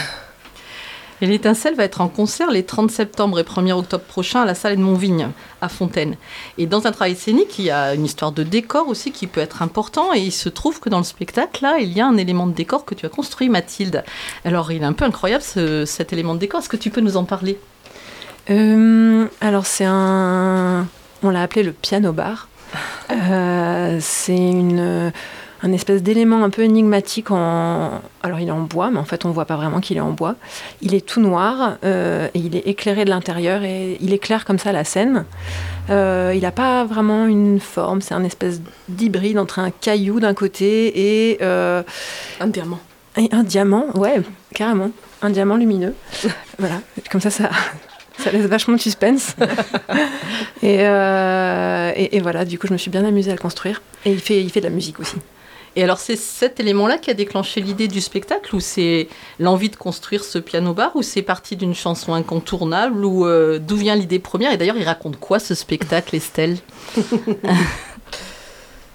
Et 1.22 1.28
l'étincelle 1.28 1.76
va 1.76 1.86
être 1.86 2.02
en 2.02 2.10
concert 2.10 2.52
les 2.52 2.64
30 2.64 2.92
septembre 2.92 3.40
et 3.40 3.44
1er 3.44 3.72
octobre 3.72 4.04
prochains 4.04 4.42
à 4.42 4.46
la 4.46 4.54
salle 4.56 4.76
de 4.76 4.82
Montvigne, 4.82 5.30
à 5.62 5.70
Fontaine. 5.70 6.18
Et 6.58 6.66
dans 6.66 6.88
un 6.88 6.92
travail 6.92 7.16
scénique, 7.16 7.58
il 7.58 7.66
y 7.66 7.72
a 7.72 7.94
une 7.94 8.04
histoire 8.04 8.34
de 8.34 8.44
décor 8.44 8.90
aussi 8.90 9.12
qui 9.12 9.26
peut 9.28 9.40
être 9.40 9.62
important. 9.62 10.14
Et 10.14 10.20
il 10.20 10.32
se 10.32 10.50
trouve 10.50 10.80
que 10.82 10.90
dans 10.90 10.98
le 10.98 11.04
spectacle, 11.06 11.64
là, 11.64 11.78
il 11.80 11.94
y 11.94 12.02
a 12.02 12.06
un 12.08 12.18
élément 12.18 12.48
de 12.48 12.54
décor 12.54 12.84
que 12.84 12.96
tu 12.96 13.06
as 13.06 13.10
construit, 13.10 13.48
Mathilde. 13.48 14.04
Alors, 14.44 14.72
il 14.74 14.82
est 14.82 14.86
un 14.86 14.94
peu 14.94 15.06
incroyable 15.06 15.44
ce- 15.44 15.86
cet 15.86 16.12
élément 16.12 16.34
de 16.36 16.40
décor. 16.40 16.60
Est-ce 16.60 16.70
que 16.70 16.76
tu 16.78 16.90
peux 16.90 17.02
nous 17.02 17.16
en 17.18 17.24
parler? 17.24 17.58
Euh, 18.50 19.26
alors 19.42 19.66
c'est 19.66 19.86
un, 19.88 20.88
on 21.24 21.30
l'a 21.32 21.42
appelé 21.42 21.64
le 21.64 21.72
piano 21.72 22.12
bar. 22.14 22.48
Euh, 23.12 24.00
c'est 24.02 24.36
une, 24.36 25.12
un 25.66 25.72
espèce 25.72 26.04
d'élément 26.04 26.44
un 26.44 26.52
peu 26.52 26.62
énigmatique 26.62 27.32
en, 27.32 28.00
alors 28.22 28.40
il 28.40 28.48
est 28.50 28.52
en 28.52 28.62
bois, 28.62 28.92
mais 28.92 29.00
en 29.00 29.04
fait 29.04 29.26
on 29.26 29.32
voit 29.32 29.46
pas 29.46 29.56
vraiment 29.56 29.80
qu'il 29.80 29.98
est 29.98 30.02
en 30.02 30.12
bois. 30.12 30.36
Il 30.82 30.94
est 30.94 31.04
tout 31.04 31.20
noir 31.20 31.78
euh, 31.84 32.28
et 32.36 32.40
il 32.40 32.56
est 32.56 32.68
éclairé 32.68 33.04
de 33.04 33.10
l'intérieur 33.10 33.64
et 33.64 33.98
il 34.00 34.14
éclaire 34.14 34.46
comme 34.46 34.60
ça 34.60 34.72
la 34.72 34.84
scène. 34.84 35.26
Euh, 35.90 36.34
il 36.36 36.42
n'a 36.42 36.52
pas 36.52 36.86
vraiment 36.86 37.26
une 37.26 37.60
forme, 37.60 38.02
c'est 38.02 38.14
un 38.14 38.24
espèce 38.24 38.62
d'hybride 38.90 39.40
entre 39.40 39.58
un 39.58 39.72
caillou 39.72 40.20
d'un 40.20 40.36
côté 40.36 41.32
et 41.32 41.40
euh, 41.42 41.82
Un 42.40 42.48
diamant. 42.48 42.80
et 43.18 43.30
un 43.32 43.44
diamant, 43.44 43.88
ouais, 43.96 44.22
carrément. 44.54 44.92
Un 45.24 45.32
diamant 45.32 45.58
lumineux. 45.58 45.96
voilà, 46.60 46.76
comme 47.12 47.22
ça, 47.22 47.32
ça, 47.32 47.50
ça 48.20 48.32
laisse 48.32 48.46
vachement 48.46 48.76
de 48.76 48.82
suspense. 48.82 49.36
et, 50.62 50.78
euh, 50.82 51.92
et, 51.96 52.18
et 52.18 52.20
voilà, 52.20 52.46
du 52.46 52.60
coup, 52.60 52.68
je 52.68 52.74
me 52.74 52.78
suis 52.78 52.92
bien 52.92 53.04
amusée 53.04 53.32
à 53.32 53.36
le 53.36 53.40
construire. 53.40 53.82
Et 54.06 54.12
il 54.12 54.20
fait, 54.20 54.42
il 54.42 54.52
fait 54.52 54.60
de 54.62 54.66
la 54.68 54.72
musique 54.72 55.00
aussi. 55.00 55.16
Et 55.76 55.84
alors, 55.84 56.00
c'est 56.00 56.16
cet 56.16 56.60
élément-là 56.60 56.98
qui 56.98 57.12
a 57.12 57.14
déclenché 57.14 57.60
l'idée 57.60 57.90
du 57.90 58.00
spectacle, 58.00 58.56
ou 58.56 58.62
c'est 58.62 59.10
l'envie 59.40 59.70
de 59.70 59.76
construire 59.76 60.24
ce 60.24 60.40
piano-bar, 60.40 60.96
ou 60.96 61.02
c'est 61.02 61.22
parti 61.22 61.58
d'une 61.58 61.76
chanson 61.76 62.14
incontournable, 62.14 63.04
ou 63.04 63.26
euh, 63.26 63.60
d'où 63.60 63.76
vient 63.76 63.96
l'idée 63.96 64.20
première? 64.20 64.54
Et 64.54 64.58
d'ailleurs, 64.58 64.78
il 64.78 64.86
raconte 64.86 65.20
quoi 65.20 65.40
ce 65.40 65.54
spectacle, 65.54 66.16
Estelle? 66.16 66.58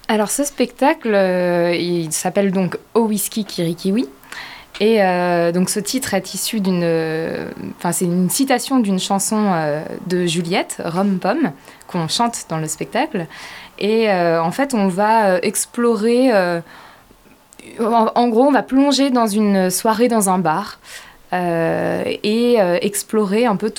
Alors 0.07 0.31
ce 0.31 0.43
spectacle, 0.43 1.13
euh, 1.13 1.73
il 1.73 2.11
s'appelle 2.11 2.51
donc 2.51 2.77
Au 2.95 3.01
Whisky 3.01 3.45
Kirikiwi. 3.45 4.09
Et 4.81 5.03
euh, 5.03 5.51
donc 5.51 5.69
ce 5.69 5.79
titre 5.79 6.15
est 6.15 6.33
issu 6.33 6.59
d'une... 6.59 6.83
Enfin 7.77 7.91
c'est 7.91 8.05
une 8.05 8.29
citation 8.29 8.79
d'une 8.79 8.99
chanson 8.99 9.53
de 10.07 10.25
Juliette, 10.25 10.81
Rome 10.83 11.19
Pomme, 11.19 11.51
qu'on 11.87 12.07
chante 12.07 12.45
dans 12.49 12.57
le 12.57 12.67
spectacle. 12.67 13.27
Et 13.81 14.09
euh, 14.09 14.41
en 14.41 14.51
fait 14.51 14.73
on 14.73 14.87
va 14.87 15.39
explorer... 15.39 16.31
En, 17.79 18.07
en, 18.15 18.27
gros 18.29 18.45
on 18.45 18.51
va 18.51 18.63
plonger 18.63 19.11
dans 19.11 19.27
une 19.27 19.69
soirée 19.69 20.07
dans 20.07 20.29
un 20.29 20.39
bar 20.39 20.79
et 21.33 22.55
explorer 22.81 23.45
un 23.45 23.55
peu 23.55 23.69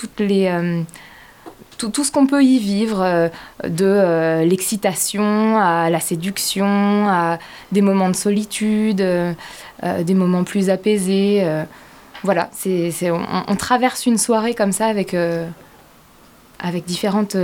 tout, 1.91 2.05
ce 2.05 2.13
qu'on 2.13 2.27
peut 2.27 2.45
y 2.45 2.59
vivre, 2.59 3.03
euh, 3.03 3.29
de 3.65 3.85
euh, 3.85 4.45
l'excitation 4.45 5.59
à 5.59 5.91
la 5.91 6.01
séduction, 6.01 7.09
à 7.09 7.39
des 7.73 7.81
moments 7.81 8.09
de 8.09 8.17
solitude, 8.17 9.01
euh, 9.01 9.33
des 10.03 10.15
moments 10.15 10.45
plus 10.45 10.71
apaisés. 10.71 11.45
voilà, 12.23 12.51
c'est, 12.53 13.11
on, 13.11 13.21
on, 13.49 13.57
traverse 13.57 14.07
une 14.07 14.19
soirée 14.19 14.55
comme 14.55 14.71
ça 14.71 14.87
avec, 14.87 15.17
avec 16.61 16.85
différentes, 16.85 17.37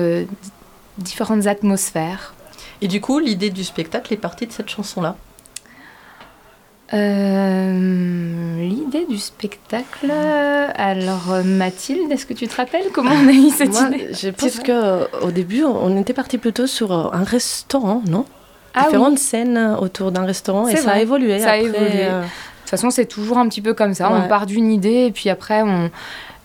différentes 0.98 1.46
atmosphères. 1.46 2.34
Et 2.80 2.88
du 2.88 3.00
coup, 3.00 3.18
l'idée 3.18 3.50
du 3.50 3.64
spectacle 3.64 4.12
est 4.12 4.18
partie 4.18 4.46
de 4.46 4.52
cette 4.52 4.68
chanson-là 4.68 5.16
euh, 6.94 8.56
L'idée 8.60 9.04
du 9.06 9.18
spectacle. 9.18 10.10
Alors, 10.10 11.34
Mathilde, 11.44 12.10
est-ce 12.10 12.24
que 12.26 12.34
tu 12.34 12.48
te 12.48 12.56
rappelles 12.56 12.86
comment 12.92 13.10
on 13.12 13.28
a 13.28 13.32
eu 13.32 13.50
cette 13.50 13.72
Moi, 13.72 13.88
idée 13.88 14.08
Je 14.12 14.28
pense 14.30 14.60
qu'au 14.60 15.30
début, 15.30 15.64
on 15.64 15.98
était 16.00 16.14
parti 16.14 16.38
plutôt 16.38 16.66
sur 16.66 16.92
un 17.14 17.24
restaurant, 17.24 18.02
non 18.08 18.24
ah, 18.74 18.84
Différentes 18.84 19.14
oui. 19.14 19.18
scènes 19.18 19.76
autour 19.80 20.12
d'un 20.12 20.24
restaurant 20.24 20.68
et 20.68 20.76
ça 20.76 20.92
a 20.92 21.00
évolué. 21.00 21.38
Ça 21.40 21.50
a 21.50 21.54
après, 21.54 21.64
évolué. 21.64 22.04
euh, 22.04 22.20
De 22.22 22.26
toute 22.62 22.70
façon, 22.70 22.90
c'est 22.90 23.06
toujours 23.06 23.38
un 23.38 23.48
petit 23.48 23.62
peu 23.62 23.74
comme 23.74 23.94
ça. 23.94 24.10
Ouais. 24.10 24.20
On 24.24 24.28
part 24.28 24.46
d'une 24.46 24.70
idée 24.70 25.06
et 25.06 25.10
puis 25.10 25.30
après, 25.30 25.62
on... 25.62 25.90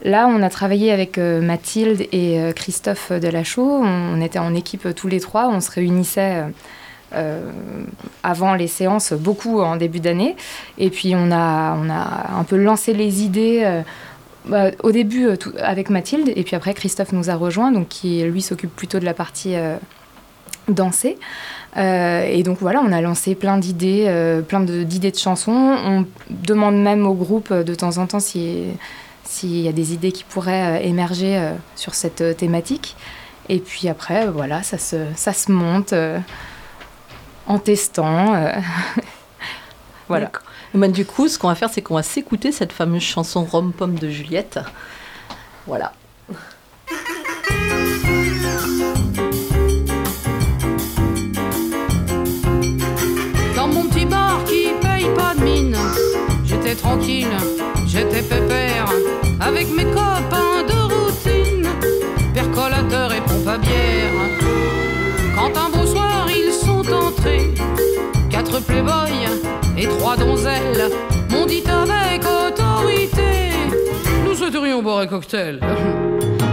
là, 0.03 0.27
on 0.27 0.41
a 0.41 0.49
travaillé 0.49 0.91
avec 0.91 1.17
euh, 1.17 1.41
Mathilde 1.41 2.01
et 2.11 2.39
euh, 2.39 2.51
Christophe 2.51 3.11
Delachaux. 3.11 3.81
On, 3.83 4.21
était 4.21 4.39
en 4.39 4.53
équipe 4.53 4.85
euh, 4.85 4.93
tous 4.93 5.07
les 5.07 5.19
trois. 5.19 5.47
On 5.47 5.61
se 5.61 5.71
réunissait. 5.71 6.43
avant 8.23 8.55
les 8.55 8.67
séances, 8.67 9.13
beaucoup 9.13 9.61
en 9.61 9.75
début 9.75 9.99
d'année. 9.99 10.35
Et 10.77 10.89
puis 10.89 11.13
on 11.15 11.31
a, 11.31 11.77
on 11.77 11.89
a 11.89 12.39
un 12.39 12.43
peu 12.43 12.57
lancé 12.57 12.93
les 12.93 13.21
idées 13.21 13.83
bah, 14.45 14.71
au 14.81 14.91
début 14.91 15.27
avec 15.59 15.91
Mathilde, 15.91 16.31
et 16.35 16.43
puis 16.43 16.55
après 16.55 16.73
Christophe 16.73 17.11
nous 17.11 17.29
a 17.29 17.35
rejoint, 17.35 17.71
donc 17.71 17.87
lui 18.03 18.41
s'occupe 18.41 18.75
plutôt 18.75 18.97
de 18.99 19.05
la 19.05 19.13
partie 19.13 19.55
euh, 19.55 19.77
danser. 20.69 21.19
Euh, 21.77 22.25
et 22.25 22.41
donc 22.41 22.57
voilà, 22.59 22.81
on 22.83 22.91
a 22.91 22.99
lancé 22.99 23.35
plein 23.35 23.59
d'idées, 23.59 24.11
plein 24.47 24.61
d'idées 24.61 25.11
de 25.11 25.17
chansons. 25.17 25.75
On 25.85 26.05
demande 26.31 26.81
même 26.81 27.05
au 27.05 27.13
groupe 27.13 27.53
de 27.53 27.75
temps 27.75 27.99
en 27.99 28.07
temps 28.07 28.19
si- 28.19 28.73
s'il 29.33 29.61
y 29.61 29.67
a 29.67 29.71
des 29.71 29.93
idées 29.93 30.11
qui 30.11 30.23
pourraient 30.23 30.79
euh, 30.79 30.87
émerger 30.87 31.37
euh, 31.37 31.53
sur 31.75 31.93
cette 31.95 32.21
euh, 32.21 32.33
thématique. 32.33 32.95
Et 33.49 33.59
puis 33.59 33.89
après, 33.89 34.27
euh, 34.27 34.31
voilà, 34.31 34.63
ça 34.63 34.77
se, 34.77 35.05
ça 35.15 35.33
se 35.33 35.51
monte 35.51 35.93
euh, 35.93 36.19
en 37.47 37.59
testant. 37.59 38.35
euh. 38.35 38.51
voilà. 40.07 40.31
Eh 40.75 40.77
ben, 40.77 40.91
du 40.91 41.05
coup, 41.05 41.27
ce 41.27 41.37
qu'on 41.37 41.47
va 41.49 41.55
faire, 41.55 41.69
c'est 41.69 41.81
qu'on 41.81 41.95
va 41.95 42.03
s'écouter 42.03 42.51
cette 42.51 42.71
fameuse 42.73 43.01
chanson 43.03 43.43
Rome-Pomme 43.43 43.95
de 43.95 44.09
Juliette. 44.09 44.59
Voilà. 45.67 45.93
Dans 53.55 53.67
mon 53.67 53.83
petit 53.85 54.05
bar 54.05 54.43
qui 54.45 54.67
paye 54.81 55.07
pas 55.15 55.33
de 55.35 55.43
mine, 55.43 55.77
j'étais 56.45 56.75
tranquille, 56.75 57.27
j'étais 57.85 58.21
pépère, 58.21 58.87
avec 59.45 59.69
mes 59.71 59.83
copains 59.85 60.63
de 60.67 60.79
routine, 60.93 61.67
percolateur 62.33 63.13
et 63.13 63.21
pompe 63.21 63.47
à 63.47 63.57
bière. 63.57 64.13
Quand 65.35 65.51
un 65.57 65.69
beau 65.69 65.85
soir 65.85 66.27
ils 66.29 66.53
sont 66.53 66.85
entrés, 66.93 67.53
quatre 68.29 68.59
playboys 68.61 69.29
et 69.77 69.87
trois 69.87 70.15
donzelles 70.15 70.89
m'ont 71.29 71.45
dit 71.45 71.63
avec 71.67 72.21
autorité, 72.23 73.51
nous 74.25 74.33
souhaiterions 74.33 74.81
boire 74.81 74.99
un 74.99 75.07
cocktail. 75.07 75.59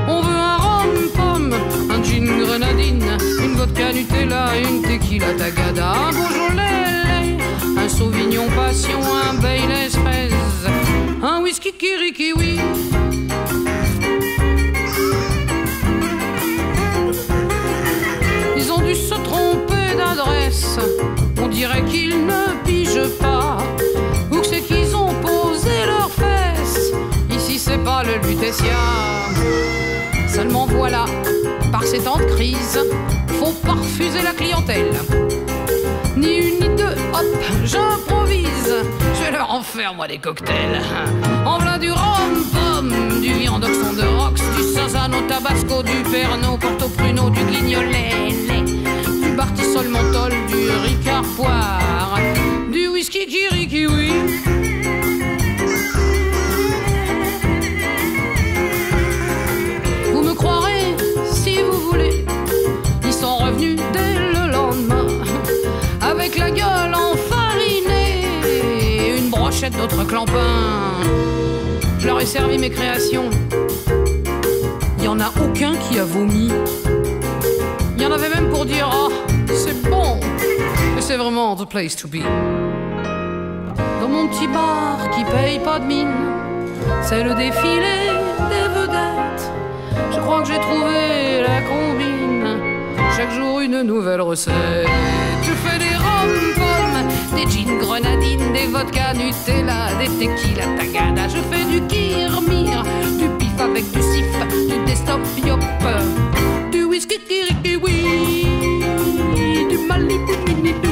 On 0.08 0.20
veut 0.22 0.34
un 0.34 0.56
rhum 0.56 0.94
pomme, 1.14 1.54
un 1.90 2.02
gin 2.02 2.26
grenadine, 2.44 3.16
une 3.44 3.54
vodka 3.54 3.92
Nutella, 3.92 4.48
une 4.56 4.82
tequila 4.82 5.32
tagada, 5.38 5.92
un 5.92 6.12
Beaujolais, 6.12 7.38
un 7.78 7.88
Sauvignon 7.88 8.48
passion, 8.56 9.00
un 9.28 9.34
Baileys 9.34 9.90
fraise, 9.90 10.34
un 11.22 11.42
whisky 11.42 11.72
kirikiwi. 11.72 12.58
Ils 18.56 18.72
ont 18.72 18.80
dû 18.80 18.94
se 18.94 19.14
tromper 19.14 19.96
d'adresse, 19.96 20.78
on 21.42 21.48
dirait 21.48 21.84
qu'ils 21.84 22.24
ne 22.26 22.64
pigent 22.64 23.10
pas, 23.20 23.58
que 24.30 24.46
c'est 24.46 24.60
qu'ils 24.60 24.96
ont 24.96 25.12
posé 25.20 25.86
leurs 25.86 26.10
fesses. 26.10 26.92
Ici 27.30 27.58
c'est 27.58 27.82
pas 27.84 28.02
le 28.02 28.16
Lutetia. 28.26 28.80
Seulement 30.28 30.66
voilà, 30.66 31.04
par 31.70 31.84
ces 31.84 31.98
temps 31.98 32.18
de 32.18 32.24
crise, 32.24 32.80
faut 33.38 33.52
pas 33.66 33.72
refuser 33.72 34.22
la 34.22 34.32
clientèle. 34.32 34.92
Faire 39.80 39.94
moi 39.94 40.06
des 40.06 40.18
cocktails. 40.18 40.78
En 41.46 41.58
plein 41.58 41.78
du 41.78 41.90
rhum 41.90 42.34
pomme, 42.52 43.20
du 43.22 43.32
viandoxon 43.32 43.94
de 43.94 44.06
rox, 44.18 44.34
du 44.54 44.62
sazano 44.74 45.22
tabasco, 45.26 45.82
du 45.82 46.02
perno, 46.12 46.58
porto 46.58 46.86
pruno, 46.88 47.30
du 47.30 47.42
guignolet, 47.44 48.28
du 49.22 49.32
bartisol 49.38 49.88
menthol, 49.88 50.32
du 50.48 50.68
ricard 50.86 51.24
poire, 51.34 52.18
du 52.70 52.88
whisky 52.88 53.26
kirikiwi. 53.26 54.10
Vous 54.44 54.59
brochette 69.70 69.76
d'autres 69.76 70.06
clampins. 70.06 71.00
Je 71.98 72.06
leur 72.06 72.20
ai 72.20 72.26
servi 72.26 72.58
mes 72.58 72.70
créations. 72.70 73.30
Il 74.98 75.04
y 75.04 75.08
en 75.08 75.20
a 75.20 75.30
aucun 75.42 75.72
qui 75.76 75.98
a 75.98 76.04
vomi. 76.04 76.50
Il 77.96 78.02
y 78.02 78.06
en 78.06 78.12
avait 78.12 78.28
même 78.28 78.48
pour 78.50 78.64
dire 78.64 78.88
oh 78.92 79.12
c'est 79.48 79.80
bon. 79.88 80.18
Et 80.98 81.00
c'est 81.00 81.16
vraiment 81.16 81.56
the 81.56 81.68
place 81.68 81.96
to 81.96 82.08
be. 82.08 82.22
Dans 84.00 84.08
mon 84.08 84.28
petit 84.28 84.46
bar 84.46 85.10
qui 85.14 85.24
paye 85.24 85.58
pas 85.58 85.78
de 85.78 85.84
mine, 85.84 86.08
c'est 87.02 87.22
le 87.22 87.34
défilé 87.34 88.10
des 88.48 88.80
vedettes. 88.80 89.50
Je 90.12 90.18
crois 90.20 90.42
que 90.42 90.48
j'ai 90.48 90.60
trouvé 90.60 91.42
la 91.42 91.60
combine. 91.62 92.58
Chaque 93.16 93.32
jour 93.32 93.60
une 93.60 93.82
nouvelle 93.82 94.20
recette. 94.20 94.88
Des 97.44 97.50
gin 97.50 97.78
grenadines, 97.78 98.52
des 98.52 98.66
vodka 98.66 99.14
Nutella, 99.14 99.94
des 99.98 100.08
tequila 100.18 100.66
tagada. 100.76 101.28
Je 101.28 101.40
fais 101.50 101.64
du 101.64 101.80
kirmir, 101.86 102.82
du 103.18 103.28
pif 103.38 103.58
avec 103.58 103.90
du 103.90 104.02
sif, 104.02 104.26
du 104.68 104.76
desktop 104.84 105.20
yop, 105.46 105.60
du 106.70 106.84
whisky 106.84 107.18
kirikiwi, 107.18 108.46
du 109.70 109.78
malibu 109.88 110.34
minidou, 110.46 110.88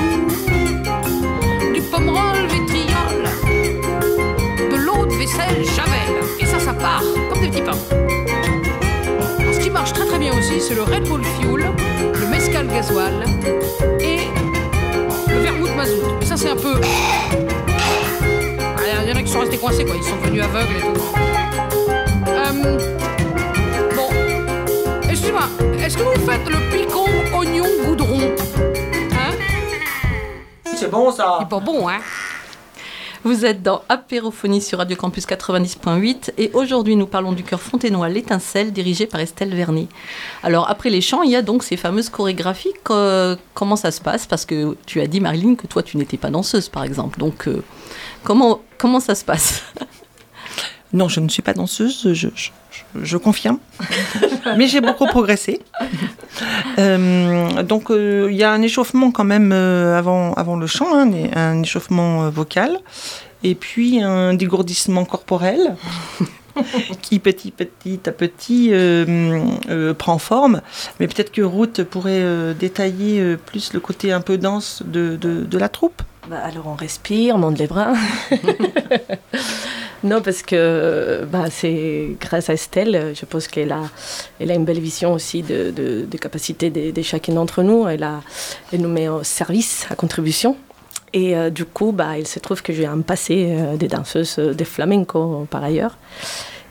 du 1.74 1.82
pomerol 1.82 2.46
vitriol, 2.52 3.18
de 4.70 4.76
l'eau 4.76 5.04
de 5.06 5.14
vaisselle 5.14 5.64
Javel. 5.76 6.12
Et 6.40 6.46
ça, 6.46 6.58
ça 6.58 6.72
part 6.72 7.02
comme 7.30 7.40
des 7.42 7.48
petits 7.48 7.62
pains. 7.62 7.78
Ce 9.52 9.58
qui 9.60 9.70
marche 9.70 9.92
très 9.92 10.06
très 10.06 10.18
bien 10.18 10.32
aussi, 10.32 10.60
c'est 10.60 10.74
le 10.74 10.82
Red 10.82 11.08
Bull 11.08 11.22
Fuel, 11.24 11.72
le 12.20 12.26
Mescal 12.26 12.66
Gasoil 12.68 13.24
et 14.00 14.20
le 15.28 15.40
Vermouth 15.40 15.76
Mazout. 15.76 16.27
C'est 16.38 16.50
un 16.50 16.54
peu. 16.56 16.80
Il 19.02 19.08
y 19.08 19.12
en 19.12 19.16
a 19.16 19.22
qui 19.24 19.28
sont 19.28 19.40
restés 19.40 19.58
coincés, 19.58 19.84
quoi. 19.84 19.96
Ils 19.96 20.04
sont 20.04 20.16
devenus 20.18 20.44
aveugles 20.44 20.76
et 20.76 20.80
tout. 20.82 21.02
Euh, 22.28 22.78
Bon. 23.96 24.08
Excuse-moi, 25.10 25.48
est-ce 25.84 25.96
que 25.98 26.02
vous 26.04 26.30
faites 26.30 26.48
le 26.48 26.58
picon 26.70 27.06
oignon 27.36 27.64
goudron? 27.84 28.20
Hein? 29.12 29.34
C'est 30.76 30.88
bon 30.88 31.10
ça 31.10 31.38
Il 31.40 31.42
est 31.42 31.48
pas 31.48 31.58
bon, 31.58 31.88
hein? 31.88 31.98
Vous 33.28 33.44
êtes 33.44 33.62
dans 33.62 33.82
Apérophonie 33.90 34.62
sur 34.62 34.78
Radio 34.78 34.96
Campus 34.96 35.26
90.8 35.26 36.32
et 36.38 36.50
aujourd'hui 36.54 36.96
nous 36.96 37.06
parlons 37.06 37.32
du 37.32 37.42
chœur 37.42 37.60
fontainois 37.60 38.08
L'étincelle 38.08 38.72
dirigé 38.72 39.04
par 39.04 39.20
Estelle 39.20 39.54
Vernet. 39.54 39.86
Alors 40.42 40.70
après 40.70 40.88
les 40.88 41.02
chants, 41.02 41.22
il 41.22 41.32
y 41.32 41.36
a 41.36 41.42
donc 41.42 41.62
ces 41.62 41.76
fameuses 41.76 42.08
chorégraphies. 42.08 42.72
Comment 42.82 43.76
ça 43.76 43.90
se 43.90 44.00
passe? 44.00 44.26
Parce 44.26 44.46
que 44.46 44.78
tu 44.86 45.02
as 45.02 45.06
dit 45.06 45.20
Marilyn 45.20 45.56
que 45.56 45.66
toi 45.66 45.82
tu 45.82 45.98
n'étais 45.98 46.16
pas 46.16 46.30
danseuse 46.30 46.70
par 46.70 46.84
exemple. 46.84 47.18
Donc 47.18 47.48
euh, 47.48 47.62
comment, 48.24 48.62
comment 48.78 48.98
ça 48.98 49.14
se 49.14 49.26
passe? 49.26 49.62
Non, 50.92 51.08
je 51.08 51.20
ne 51.20 51.28
suis 51.28 51.42
pas 51.42 51.52
danseuse, 51.52 52.12
je, 52.14 52.28
je- 53.04 53.16
confirme. 53.18 53.58
Mais 54.56 54.66
j'ai 54.68 54.80
beaucoup 54.80 55.06
progressé. 55.06 55.60
Euh, 56.78 57.62
donc, 57.64 57.90
euh, 57.90 58.28
il 58.30 58.36
y 58.36 58.44
a 58.44 58.52
un 58.52 58.62
échauffement 58.62 59.10
quand 59.10 59.24
même 59.24 59.50
euh, 59.52 59.98
avant, 59.98 60.32
avant 60.34 60.54
le 60.56 60.68
chant, 60.68 60.86
hein, 60.96 61.10
un 61.34 61.62
échauffement 61.62 62.30
vocal, 62.30 62.78
et 63.42 63.56
puis 63.56 64.00
un 64.00 64.34
dégourdissement 64.34 65.04
corporel. 65.04 65.74
qui 67.02 67.18
petit 67.20 67.50
petit 67.52 68.00
à 68.06 68.12
petit 68.12 68.72
prend 69.98 70.18
forme, 70.18 70.60
mais 71.00 71.06
peut-être 71.08 71.32
que 71.32 71.42
Ruth 71.42 71.82
pourrait 71.84 72.54
détailler 72.58 73.36
plus 73.36 73.72
le 73.72 73.80
côté 73.80 74.12
un 74.12 74.20
peu 74.20 74.38
dense 74.38 74.82
de, 74.86 75.16
de- 75.16 75.44
de 75.44 75.58
la 75.58 75.68
troupe. 75.68 76.02
Bah, 76.28 76.40
alors 76.44 76.66
on 76.66 76.74
respire, 76.74 77.36
on 77.36 77.38
monte 77.38 77.58
les 77.58 77.66
bras. 77.66 77.94
non, 80.04 80.20
parce 80.20 80.42
que 80.42 81.26
bah, 81.30 81.44
c'est 81.50 82.16
grâce 82.20 82.50
à 82.50 82.52
Estelle, 82.52 83.14
je 83.18 83.24
pense 83.24 83.48
qu'elle 83.48 83.72
a, 83.72 83.82
elle 84.38 84.50
a 84.50 84.54
une 84.54 84.66
belle 84.66 84.80
vision 84.80 85.14
aussi 85.14 85.42
de, 85.42 85.70
de, 85.70 86.04
de 86.04 86.18
capacité 86.18 86.68
de, 86.68 87.02
chacun 87.02 87.32
d'entre 87.32 87.62
nous. 87.62 87.88
Elle, 87.88 88.02
a, 88.02 88.20
nous 88.72 88.88
met 88.88 89.08
au 89.08 89.22
service, 89.22 89.86
à 89.90 89.94
contribution. 89.94 90.56
Et 91.14 91.34
euh, 91.34 91.48
du 91.48 91.64
coup, 91.64 91.92
bah, 91.92 92.18
il 92.18 92.26
se 92.26 92.38
trouve 92.38 92.62
que 92.62 92.74
j'ai 92.74 92.84
un 92.84 93.00
passé 93.00 93.48
euh, 93.48 93.76
des 93.76 93.88
danseuses 93.88 94.36
euh, 94.38 94.52
de 94.52 94.64
flamenco 94.64 95.46
par 95.50 95.64
ailleurs. 95.64 95.96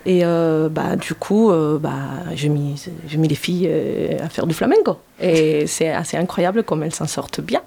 Et 0.05 0.23
euh, 0.23 0.69
du 0.95 1.15
coup, 1.15 1.51
bah, 1.81 1.91
j'ai 2.33 2.47
mis, 2.47 2.81
mis 3.17 3.27
les 3.27 3.35
filles 3.35 3.69
à 4.21 4.29
faire 4.29 4.47
du 4.47 4.53
flamenco. 4.53 4.99
Et 5.19 5.67
c'est 5.67 5.89
assez 5.89 6.15
incroyable 6.15 6.63
comme 6.63 6.83
elles 6.83 6.95
s'en 6.95 7.07
sortent 7.07 7.41
bien. 7.41 7.61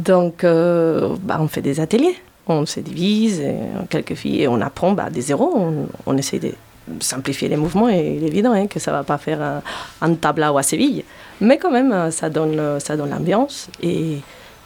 Donc, 0.00 0.44
euh, 0.44 1.14
bah, 1.22 1.36
on 1.40 1.48
fait 1.48 1.60
des 1.60 1.78
ateliers, 1.78 2.16
on 2.46 2.64
se 2.64 2.80
divise, 2.80 3.42
quelques 3.90 4.14
filles, 4.14 4.42
et 4.42 4.48
on 4.48 4.60
apprend 4.62 4.92
bah, 4.92 5.10
des 5.10 5.20
zéros. 5.20 5.86
On, 6.06 6.16
essaie 6.16 6.38
de 6.38 6.54
simplifier 7.00 7.48
les 7.48 7.58
mouvements, 7.58 7.90
et 7.90 8.16
il 8.16 8.24
est 8.24 8.28
évident 8.28 8.52
hein, 8.52 8.66
que 8.66 8.80
ça 8.80 8.92
va 8.92 9.04
pas 9.04 9.18
faire 9.18 9.42
un, 9.42 9.62
un 10.00 10.14
tablao 10.14 10.56
à 10.56 10.62
Séville. 10.62 11.04
Mais 11.42 11.58
quand 11.58 11.70
même, 11.70 11.92
euh, 11.92 12.10
ça 12.10 12.30
donne, 12.30 12.58
euh, 12.58 12.80
ça 12.80 12.96
donne 12.96 13.10
l'ambiance. 13.10 13.68
Et, 13.82 14.20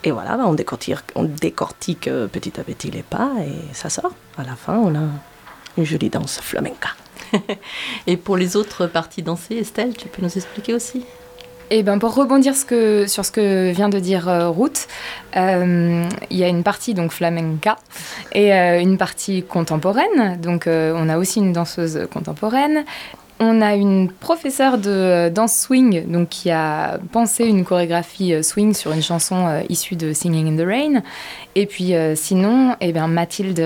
voilà, 0.07 0.37
bah, 0.37 0.45
on 0.47 0.55
décortique, 0.55 0.99
on 1.17 1.25
décortique 1.25 2.09
petit 2.31 2.61
à 2.61 2.63
petit 2.63 2.93
les 2.93 3.03
pas, 3.03 3.33
et 3.41 3.75
ça 3.75 3.91
sort. 3.91 4.13
À 4.39 4.45
la 4.45 4.55
fin, 4.55 4.79
on 4.79 4.95
a 4.95 5.09
une 5.77 5.85
jolie 5.85 6.11
danse 6.11 6.39
flamenca. 6.41 6.91
Et 8.07 8.19
pour 8.19 8.37
les 8.37 8.55
autres 8.55 8.87
parties 8.87 9.23
dansées, 9.23 9.57
Estelle, 9.57 9.97
tu 9.97 10.07
peux 10.09 10.23
nous 10.23 10.31
expliquer 10.37 10.75
aussi? 10.75 11.05
Et 11.71 11.83
ben 11.83 11.99
pour 11.99 12.15
rebondir 12.15 12.55
sur 12.55 13.25
ce 13.25 13.31
que 13.31 13.71
vient 13.71 13.89
de 13.89 13.99
dire 13.99 14.29
euh, 14.29 14.51
Ruth, 14.51 14.87
euh, 15.37 16.05
il 16.31 16.37
y 16.37 16.45
a 16.45 16.49
une 16.49 16.63
partie 16.63 16.95
donc 16.95 17.11
flamenca 17.11 17.77
et 18.33 18.53
euh, 18.53 18.81
une 18.81 18.99
partie 18.99 19.43
contemporaine. 19.43 20.41
Donc 20.41 20.67
on 20.67 21.09
a 21.09 21.19
aussi 21.19 21.41
une 21.41 21.53
danseuse 21.53 22.07
contemporaine. 22.13 22.85
On 23.47 23.61
a 23.61 23.75
une 23.75 24.11
professeure 24.11 24.79
de 24.79 24.91
euh, 24.91 25.31
danse 25.31 25.55
swing 25.55 26.11
donc 26.11 26.31
qui 26.31 26.51
a 26.51 26.99
pensé 27.13 27.45
une 27.45 27.67
chorégraphie 27.67 28.33
euh, 28.33 28.43
swing 28.43 28.73
sur 28.73 28.93
une 28.93 29.03
chanson 29.03 29.47
euh, 29.47 29.61
issue 29.69 29.97
de 29.97 30.15
Singing 30.15 30.49
in 30.49 30.57
the 30.57 30.67
Rain. 30.67 31.03
Et 31.55 31.67
puis 31.67 31.93
sinon, 32.17 32.75
eh 32.81 32.91
bien, 32.93 33.07
Mathilde 33.07 33.65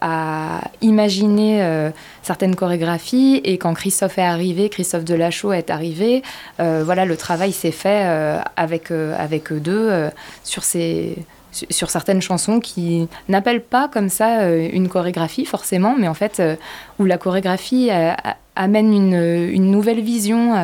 a 0.00 0.62
imaginé 0.80 1.90
certaines 2.22 2.56
chorégraphies 2.56 3.42
et 3.44 3.58
quand 3.58 3.74
Christophe 3.74 4.16
est 4.16 4.22
arrivé, 4.22 4.70
Christophe 4.70 5.04
Delachaux 5.04 5.52
est 5.52 5.68
arrivé, 5.68 6.22
voilà, 6.58 7.04
le 7.04 7.18
travail 7.18 7.52
s'est 7.52 7.70
fait 7.70 8.40
avec, 8.56 8.90
avec 8.90 9.52
eux 9.52 9.60
deux 9.60 10.08
sur, 10.42 10.64
ces, 10.64 11.18
sur 11.70 11.90
certaines 11.90 12.22
chansons 12.22 12.60
qui 12.60 13.08
n'appellent 13.28 13.62
pas 13.62 13.88
comme 13.88 14.08
ça 14.08 14.40
euh, 14.40 14.68
une 14.72 14.88
chorégraphie 14.88 15.44
forcément, 15.44 15.96
mais 15.98 16.08
en 16.08 16.14
fait 16.14 16.40
euh, 16.40 16.56
où 16.98 17.04
la 17.04 17.18
chorégraphie 17.18 17.88
euh, 17.90 18.12
amène 18.56 18.92
une, 18.92 19.50
une 19.52 19.70
nouvelle 19.70 20.00
vision. 20.00 20.54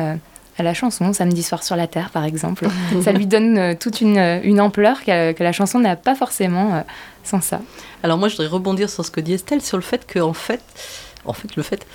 à 0.57 0.63
la 0.63 0.73
chanson, 0.73 1.11
Samedi 1.11 1.43
soir 1.43 1.63
sur 1.63 1.75
la 1.75 1.85
Terre, 1.85 2.11
par 2.11 2.23
exemple. 2.23 2.67
ça 3.01 3.11
lui 3.11 3.25
donne 3.25 3.75
toute 3.77 3.99
une, 3.99 4.39
une 4.43 4.61
ampleur 4.61 5.03
que, 5.03 5.33
que 5.33 5.43
la 5.43 5.51
chanson 5.51 5.79
n'a 5.79 5.97
pas 5.97 6.15
forcément 6.15 6.81
sans 7.25 7.41
ça. 7.41 7.59
Alors 8.03 8.17
moi, 8.17 8.29
je 8.29 8.35
voudrais 8.35 8.47
rebondir 8.47 8.89
sur 8.89 9.03
ce 9.03 9.11
que 9.11 9.19
dit 9.19 9.33
Estelle, 9.33 9.61
sur 9.61 9.75
le 9.75 9.83
fait 9.83 10.05
que, 10.05 10.19
en 10.19 10.33
fait, 10.33 10.61
en 11.25 11.33
fait, 11.33 11.55
le 11.55 11.63
fait, 11.63 11.85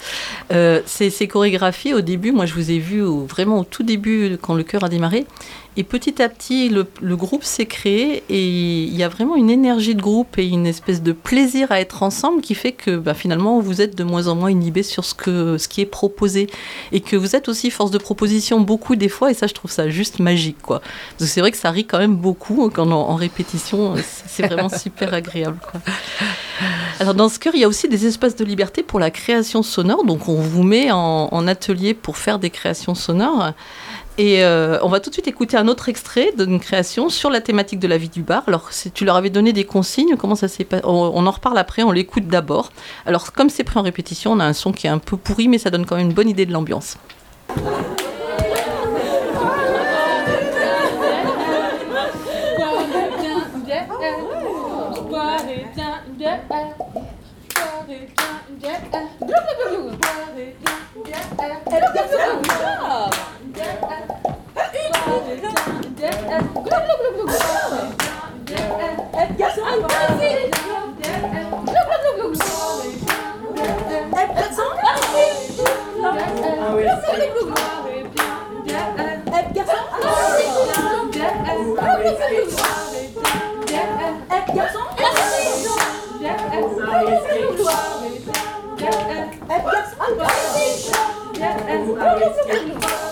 euh, 0.52 0.80
ces, 0.86 1.10
ces 1.10 1.28
chorégraphies, 1.28 1.94
au 1.94 2.00
début, 2.00 2.32
moi, 2.32 2.46
je 2.46 2.54
vous 2.54 2.70
ai 2.70 2.78
vu 2.78 3.02
au- 3.02 3.24
vraiment 3.26 3.60
au 3.60 3.64
tout 3.64 3.82
début, 3.82 4.36
quand 4.40 4.54
le 4.54 4.62
chœur 4.62 4.84
a 4.84 4.88
démarré, 4.88 5.26
et 5.76 5.84
petit 5.84 6.20
à 6.20 6.28
petit, 6.28 6.68
le, 6.68 6.84
le 7.00 7.16
groupe 7.16 7.44
s'est 7.44 7.66
créé, 7.66 8.24
et 8.28 8.82
il 8.82 8.94
y 8.96 9.04
a 9.04 9.08
vraiment 9.08 9.36
une 9.36 9.50
énergie 9.50 9.94
de 9.94 10.02
groupe 10.02 10.36
et 10.36 10.46
une 10.46 10.66
espèce 10.66 11.00
de 11.00 11.12
plaisir 11.12 11.70
à 11.70 11.80
être 11.80 12.02
ensemble 12.02 12.40
qui 12.42 12.54
fait 12.56 12.72
que, 12.72 12.96
bah, 12.96 13.14
finalement, 13.14 13.60
vous 13.60 13.80
êtes 13.80 13.96
de 13.96 14.02
moins 14.02 14.26
en 14.26 14.34
moins 14.34 14.50
inhibé 14.50 14.82
sur 14.82 15.04
ce, 15.04 15.14
que, 15.14 15.58
ce 15.58 15.68
qui 15.68 15.80
est 15.80 15.86
proposé, 15.86 16.48
et 16.90 17.00
que 17.00 17.14
vous 17.16 17.36
êtes 17.36 17.48
aussi 17.48 17.70
force 17.70 17.92
de 17.92 17.98
proposition 17.98 18.60
beaucoup 18.60 18.96
des 18.96 19.08
fois, 19.08 19.30
et 19.30 19.34
ça, 19.34 19.46
je 19.46 19.54
trouve 19.54 19.70
ça 19.70 19.88
juste 19.88 20.18
magique, 20.18 20.60
quoi. 20.60 20.80
Parce 20.80 21.30
que 21.30 21.34
c'est 21.34 21.40
vrai 21.40 21.52
que 21.52 21.56
ça 21.56 21.70
rit 21.70 21.86
quand 21.86 21.98
même 21.98 22.16
beaucoup 22.16 22.64
hein, 22.64 22.70
quand 22.74 22.90
en, 22.90 23.08
en 23.10 23.14
répétition, 23.14 23.94
c'est 23.96 24.02
c'est 24.26 24.46
vraiment 24.46 24.68
super 24.76 25.14
agréable, 25.14 25.58
quoi. 25.70 25.80
Alors 26.98 27.14
dans 27.14 27.28
ce 27.30 27.38
cœur, 27.38 27.54
il 27.54 27.60
y 27.60 27.64
a 27.64 27.68
aussi 27.68 27.88
des 27.88 28.06
espaces 28.06 28.36
de 28.36 28.44
liberté 28.44 28.82
pour 28.82 28.98
la 29.00 29.10
création 29.10 29.19
sonore. 29.62 30.04
Donc 30.04 30.28
on 30.28 30.35
vous 30.35 30.62
met 30.62 30.90
en, 30.90 31.46
atelier 31.46 31.94
pour 31.94 32.16
faire 32.16 32.38
des 32.38 32.50
créations 32.50 32.94
sonores. 32.94 33.52
Et 34.18 34.44
euh, 34.44 34.78
on 34.83 34.88
va 34.88 35.00
tout 35.00 35.09
de 35.09 35.14
suite 35.14 35.28
écouter 35.28 35.56
un 35.56 35.66
autre 35.66 35.88
extrait 35.88 36.33
d'une 36.37 36.61
création 36.61 37.09
sur 37.09 37.30
la 37.30 37.40
thématique 37.40 37.78
de 37.78 37.88
la 37.88 37.96
vie 37.96 38.11
du 38.11 38.22
bar. 38.22 38.42
Alors 38.46 38.70
tu 38.92 39.04
leur 39.04 39.16
avais 39.16 39.30
donné 39.30 39.52
des 39.52 39.64
consignes, 39.64 40.16
comment 40.16 40.35
ça 40.35 40.48
s'est 40.48 40.64
passé 40.64 40.83
on, 40.85 41.12
on 41.14 41.26
en 41.26 41.30
reparle 41.30 41.56
après, 41.56 41.83
on 41.83 41.90
l'écoute 41.90 42.26
d'abord. 42.26 42.70
Alors 43.06 43.33
comme 43.33 43.48
c'est 43.48 43.64
pris 43.64 43.78
en 43.78 43.83
répétition, 43.83 44.33
on 44.33 44.40
a 44.40 44.44
un 44.44 44.52
son 44.52 44.72
qui 44.72 44.87
est 44.87 44.90
un 44.90 44.98
peu 44.98 45.16
pourri, 45.16 45.48
mais 45.48 45.59
ça 45.59 45.70
donne 45.70 45.87
quand 45.87 45.96
même 45.96 46.09
une 46.09 46.14
bonne 46.14 46.28
idée 46.28 46.44
de 46.44 46.52
l'ambiance. 46.52 46.96
Yes, 69.40 69.58
I'm 69.64 70.59
Alles 92.20 92.37
klar. 92.44 93.09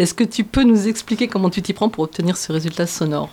Est-ce 0.00 0.14
que 0.14 0.24
tu 0.24 0.44
peux 0.44 0.62
nous 0.62 0.88
expliquer 0.88 1.28
comment 1.28 1.50
tu 1.50 1.62
t'y 1.62 1.72
prends 1.72 1.88
pour 1.88 2.04
obtenir 2.04 2.36
ce 2.36 2.52
résultat 2.52 2.86
sonore 2.86 3.30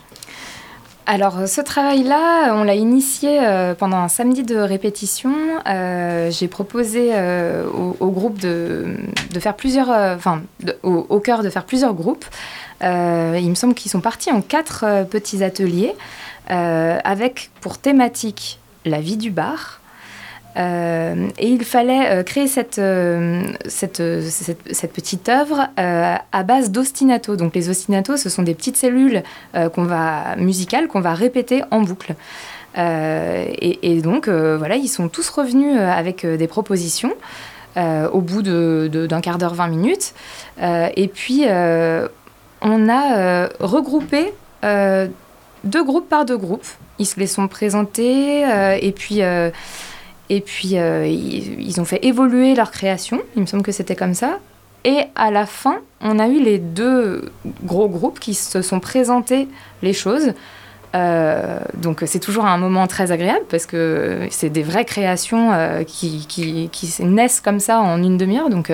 Alors, 1.05 1.47
ce 1.47 1.61
travail-là, 1.61 2.53
on 2.53 2.63
l'a 2.63 2.75
initié 2.75 3.39
euh, 3.41 3.73
pendant 3.75 3.97
un 3.97 4.07
samedi 4.07 4.43
de 4.43 4.57
répétition. 4.57 5.33
Euh, 5.67 6.29
J'ai 6.31 6.47
proposé 6.47 7.11
euh, 7.13 7.65
au, 7.71 8.11
groupe 8.11 8.39
de, 8.39 8.95
faire 9.39 9.55
plusieurs, 9.55 10.17
au, 10.83 11.19
chœur 11.19 11.43
de 11.43 11.49
faire 11.49 11.65
plusieurs 11.65 11.93
groupes. 11.93 12.25
Il 12.81 13.49
me 13.49 13.55
semble 13.55 13.73
qu'ils 13.73 13.91
sont 13.91 14.01
partis 14.01 14.31
en 14.31 14.41
quatre 14.41 15.05
petits 15.09 15.43
ateliers. 15.43 15.95
avec 16.47 17.51
pour 17.61 17.77
thématique 17.77 18.59
la 18.85 19.01
vie 19.01 19.17
du 19.17 19.31
bar. 19.31 19.78
Et 20.55 21.47
il 21.47 21.63
fallait 21.63 22.23
créer 22.25 22.47
cette, 22.47 22.81
cette, 23.67 24.01
cette, 24.29 24.93
petite 24.93 25.29
œuvre 25.29 25.69
à 25.77 26.43
base 26.43 26.71
d'ostinato. 26.71 27.35
Donc 27.35 27.55
les 27.55 27.69
ostinatos, 27.69 28.17
ce 28.17 28.29
sont 28.29 28.43
des 28.43 28.55
petites 28.55 28.75
cellules 28.75 29.23
qu'on 29.53 29.83
va, 29.83 30.35
musicales 30.38 30.88
qu'on 30.88 31.01
va 31.01 31.13
répéter 31.13 31.63
en 31.71 31.81
boucle. 31.81 32.15
Et, 32.75 34.01
donc 34.03 34.27
voilà, 34.27 34.75
ils 34.75 34.89
sont 34.89 35.07
tous 35.07 35.29
revenus 35.29 35.79
avec 35.79 36.25
des 36.25 36.47
propositions. 36.47 37.13
au 37.77 38.21
bout 38.21 38.41
d'un 38.41 39.21
quart 39.21 39.38
d'heure, 39.38 39.53
20 39.53 39.67
minutes. 39.67 40.13
et 40.62 41.07
puis, 41.07 41.45
on 42.62 42.89
a 42.89 43.49
regroupé 43.59 44.33
deux 45.63 45.83
groupes 45.83 46.09
par 46.09 46.25
deux 46.25 46.38
groupes. 46.38 46.67
Ils 46.99 47.05
se 47.05 47.19
les 47.19 47.27
sont 47.27 47.47
présentés 47.47 48.45
euh, 48.45 48.77
et 48.79 48.91
puis, 48.91 49.21
euh, 49.21 49.51
et 50.29 50.41
puis 50.41 50.77
euh, 50.77 51.07
ils, 51.07 51.79
ont 51.81 51.85
fait 51.85 52.03
évoluer 52.05 52.55
leur 52.55 52.71
création. 52.71 53.21
Il 53.35 53.41
me 53.41 53.47
semble 53.47 53.63
que 53.63 53.71
c'était 53.71 53.95
comme 53.95 54.13
ça. 54.13 54.39
Et 54.85 55.01
à 55.15 55.31
la 55.31 55.45
fin, 55.45 55.79
on 56.01 56.19
a 56.19 56.27
eu 56.27 56.39
les 56.41 56.57
deux 56.57 57.31
gros 57.63 57.89
groupes 57.89 58.19
qui 58.19 58.33
se 58.33 58.61
sont 58.61 58.79
présentés 58.79 59.47
les 59.81 59.93
choses. 59.93 60.33
donc 60.93 62.03
c'est 62.05 62.19
toujours 62.19 62.45
un 62.45 62.57
moment 62.57 62.87
très 62.87 63.11
agréable 63.11 63.45
parce 63.49 63.65
que 63.65 64.27
c'est 64.31 64.49
des 64.49 64.63
vraies 64.63 64.85
créations 64.85 65.51
qui, 65.85 66.25
qui, 66.27 66.69
naissent 67.01 67.41
comme 67.41 67.59
ça 67.59 67.81
en 67.81 68.01
une 68.01 68.17
demi-heure. 68.17 68.49
Donc 68.49 68.71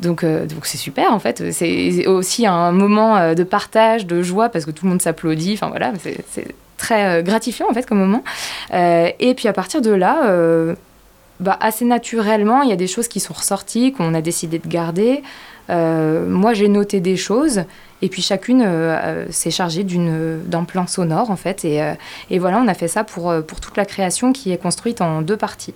donc, 0.00 0.24
euh, 0.24 0.46
c'est 0.62 0.78
super 0.78 1.12
en 1.12 1.18
fait. 1.18 1.52
C'est 1.52 2.06
aussi 2.06 2.46
un 2.46 2.72
moment 2.72 3.16
euh, 3.16 3.34
de 3.34 3.44
partage, 3.44 4.06
de 4.06 4.22
joie 4.22 4.48
parce 4.48 4.64
que 4.64 4.70
tout 4.70 4.84
le 4.84 4.90
monde 4.90 5.02
s'applaudit. 5.02 5.54
Enfin 5.54 5.68
voilà, 5.68 5.92
très 6.76 7.04
euh, 7.04 7.22
gratifiant 7.22 7.66
en 7.70 7.74
fait 7.74 7.86
comme 7.86 7.98
moment. 7.98 8.24
et 8.72 9.34
puis 9.36 9.48
à 9.48 9.52
partir 9.52 9.80
de 9.80 9.90
là, 9.90 10.74
bah, 11.40 11.58
assez 11.60 11.84
naturellement, 11.84 12.62
il 12.62 12.70
y 12.70 12.72
a 12.72 12.76
des 12.76 12.86
choses 12.86 13.08
qui 13.08 13.20
sont 13.20 13.34
ressorties, 13.34 13.92
qu'on 13.92 14.14
a 14.14 14.20
décidé 14.20 14.58
de 14.58 14.68
garder. 14.68 15.22
moi, 15.68 16.54
j'ai 16.54 16.68
noté 16.68 17.00
des 17.00 17.16
choses. 17.16 17.64
Et 18.02 18.08
puis 18.08 18.20
chacune 18.20 18.66
s'est 19.30 19.50
chargée 19.50 19.84
d'un 19.84 20.64
plan 20.64 20.86
sonore 20.86 21.30
en 21.30 21.36
fait. 21.36 21.64
Et, 21.64 21.80
et, 22.30 22.38
voilà, 22.38 22.58
on 22.58 22.68
a 22.68 22.74
fait 22.74 22.88
ça 22.88 23.04
pour, 23.04 23.34
pour 23.46 23.60
toute 23.60 23.76
la 23.76 23.84
création 23.84 24.32
qui 24.32 24.52
est 24.52 24.58
construite 24.58 25.00
en 25.00 25.22
deux 25.22 25.36
parties. 25.36 25.74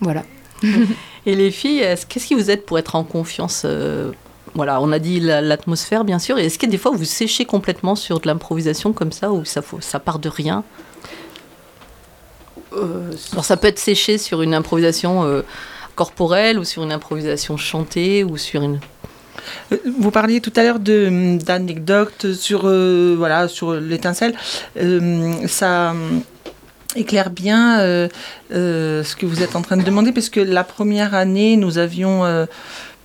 Voilà. 0.00 0.22
Et 1.26 1.34
les 1.34 1.50
filles, 1.50 1.84
qu'est-ce 2.08 2.26
qui 2.26 2.34
vous 2.34 2.50
aide 2.50 2.62
pour 2.62 2.78
être 2.78 2.94
en 2.94 3.04
confiance 3.04 3.62
euh, 3.64 4.12
Voilà, 4.56 4.80
on 4.80 4.90
a 4.90 4.98
dit 4.98 5.20
l'atmosphère, 5.20 6.04
bien 6.04 6.18
sûr. 6.18 6.38
Et 6.38 6.46
est-ce 6.46 6.58
que 6.58 6.66
des 6.66 6.78
fois 6.78 6.90
vous 6.90 7.04
séchez 7.04 7.44
complètement 7.44 7.94
sur 7.94 8.20
de 8.20 8.26
l'improvisation 8.26 8.92
comme 8.92 9.12
ça, 9.12 9.30
ou 9.30 9.44
ça, 9.44 9.60
ça 9.80 10.00
part 10.00 10.18
de 10.18 10.28
rien 10.28 10.64
euh, 12.72 13.12
Alors 13.32 13.44
ça 13.44 13.56
peut 13.56 13.68
être 13.68 13.78
séché 13.78 14.18
sur 14.18 14.42
une 14.42 14.54
improvisation 14.54 15.24
euh, 15.24 15.42
corporelle, 15.94 16.58
ou 16.58 16.64
sur 16.64 16.82
une 16.82 16.92
improvisation 16.92 17.56
chantée, 17.56 18.24
ou 18.24 18.36
sur 18.38 18.62
une... 18.62 18.80
Vous 19.98 20.10
parliez 20.10 20.40
tout 20.40 20.52
à 20.56 20.62
l'heure 20.62 20.80
d'anecdotes 20.80 22.32
sur, 22.32 22.62
voilà, 22.62 23.46
sur 23.48 23.74
l'étincelle. 23.74 24.34
ça 25.46 25.94
éclaire 26.96 27.30
bien 27.30 27.80
euh, 27.80 28.08
euh, 28.52 29.04
ce 29.04 29.16
que 29.16 29.26
vous 29.26 29.42
êtes 29.42 29.56
en 29.56 29.62
train 29.62 29.76
de 29.76 29.82
demander, 29.82 30.12
parce 30.12 30.30
que 30.30 30.40
la 30.40 30.64
première 30.64 31.14
année, 31.14 31.56
nous 31.56 31.78
avions 31.78 32.24
euh, 32.24 32.46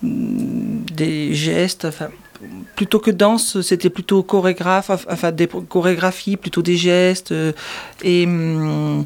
des 0.04 1.34
gestes, 1.34 1.88
plutôt 2.76 3.00
que 3.00 3.12
danse, 3.12 3.62
c'était 3.62 3.90
plutôt 3.90 4.24
chorégraphe, 4.24 4.90
enfin 4.90 5.32
des 5.32 5.48
chorégraphies, 5.48 6.38
plutôt 6.38 6.62
des 6.62 6.78
gestes. 6.78 7.34
et 8.04 8.26
hum, 8.26 9.06